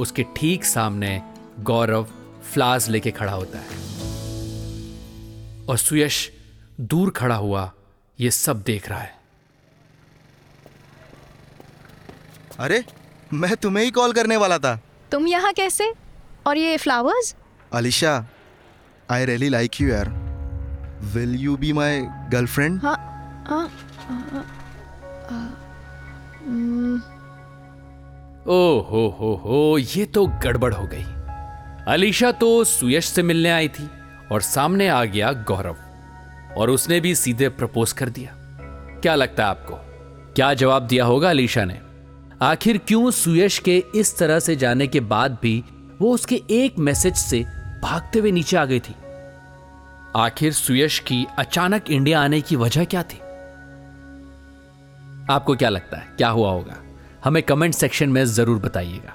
उसके 0.00 0.22
ठीक 0.36 0.64
सामने 0.64 1.20
गौरव 1.60 2.04
फ्लास 2.52 2.88
लेके 2.88 3.10
खड़ा 3.10 3.32
होता 3.32 3.58
है। 3.58 3.66
और 5.66 5.78
सुयश 5.78 6.30
दूर 6.80 7.10
खड़ा 7.10 7.34
हुआ 7.34 7.72
ये 8.18 8.30
सब 8.30 8.62
देख 8.62 8.88
रहा 8.88 8.98
है। 8.98 9.16
अरे 12.58 12.84
मैं 13.32 13.56
तुम्हें 13.56 13.84
ही 13.84 13.90
कॉल 13.90 14.12
करने 14.12 14.36
वाला 14.36 14.58
था। 14.58 14.78
तुम 15.12 15.26
यहाँ 15.26 15.52
कैसे? 15.52 15.92
और 16.46 16.58
ये 16.58 16.76
flowers 16.76 17.34
Alisha 17.72 18.26
I 19.10 19.24
really 19.24 19.48
like 19.48 19.80
you 19.80 19.88
यार। 19.88 20.27
Will 21.04 21.34
you 21.34 21.56
be 21.56 21.72
my 21.72 22.00
girlfriend 22.32 22.80
हाँ 22.82 22.96
हाँ 23.48 23.70
ओ 28.46 28.80
हो 28.80 29.16
हो 29.20 29.34
हो 29.44 29.78
ये 29.78 30.04
तो 30.04 30.26
गड़बड़ 30.26 30.74
हो 30.74 30.86
गई। 30.86 31.04
अलीशा 31.92 32.32
तो 32.32 32.64
सुयश 32.64 33.06
से 33.06 33.22
मिलने 33.22 33.50
आई 33.50 33.68
थी 33.68 33.88
और 34.32 34.40
सामने 34.40 34.88
आ 34.88 35.04
गया 35.04 35.32
गौरव। 35.32 35.76
और 36.56 36.70
उसने 36.70 37.00
भी 37.00 37.14
सीधे 37.14 37.48
प्रपोज 37.48 37.92
कर 37.92 38.08
दिया। 38.08 38.32
क्या 39.02 39.14
लगता 39.14 39.42
है 39.42 39.48
आपको? 39.48 39.74
क्या 40.36 40.54
जवाब 40.54 40.82
दिया 40.82 41.04
होगा 41.04 41.30
अलीशा 41.30 41.64
ने? 41.64 41.80
आखिर 42.42 42.78
क्यों 42.78 43.10
सुयश 43.10 43.58
के 43.58 43.84
इस 43.94 44.18
तरह 44.18 44.40
से 44.40 44.56
जाने 44.56 44.86
के 44.86 45.00
बाद 45.00 45.38
भी 45.42 45.64
वो 46.00 46.12
उसके 46.14 46.42
एक 46.50 46.78
मैसेज 46.78 47.14
से 47.14 47.44
भागते 47.82 48.18
हुए 48.18 48.30
नीचे 48.30 48.56
आ 48.56 48.64
गई 48.64 48.80
थी? 48.80 48.94
आखिर 50.18 50.52
सुयश 50.52 50.98
की 50.98 51.26
अचानक 51.38 51.90
इंडिया 51.90 52.20
आने 52.20 52.40
की 52.40 52.56
वजह 52.56 52.84
क्या 52.84 53.02
थी? 53.02 53.18
आपको 55.30 55.56
क्या 55.56 55.68
लगता 55.68 55.96
है? 55.96 56.06
क्या 56.16 56.28
हुआ 56.28 56.50
होगा? 56.50 56.76
हमें 57.24 57.42
कमेंट 57.42 57.74
सेक्शन 57.74 58.08
में 58.08 58.24
ज़रूर 58.24 58.58
बताइएगा। 58.58 59.14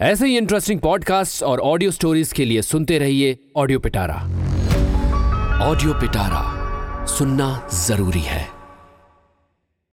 ऐसे 0.00 0.26
ही 0.26 0.36
इंटरेस्टिंग 0.36 0.80
पॉडकास्ट 0.80 1.42
और 1.42 1.60
ऑडियो 1.60 1.90
स्टोरीज 1.90 2.32
के 2.32 2.44
लिए 2.44 2.62
सुनते 2.62 2.98
रहिए 2.98 3.38
ऑडियो 3.56 3.78
पिटारा 3.78 4.14
ऑडियो 5.64 5.94
पिटारा 5.94 6.44
सुनना 7.06 7.68
ज़रूरी 7.72 8.20
है। 8.20 8.57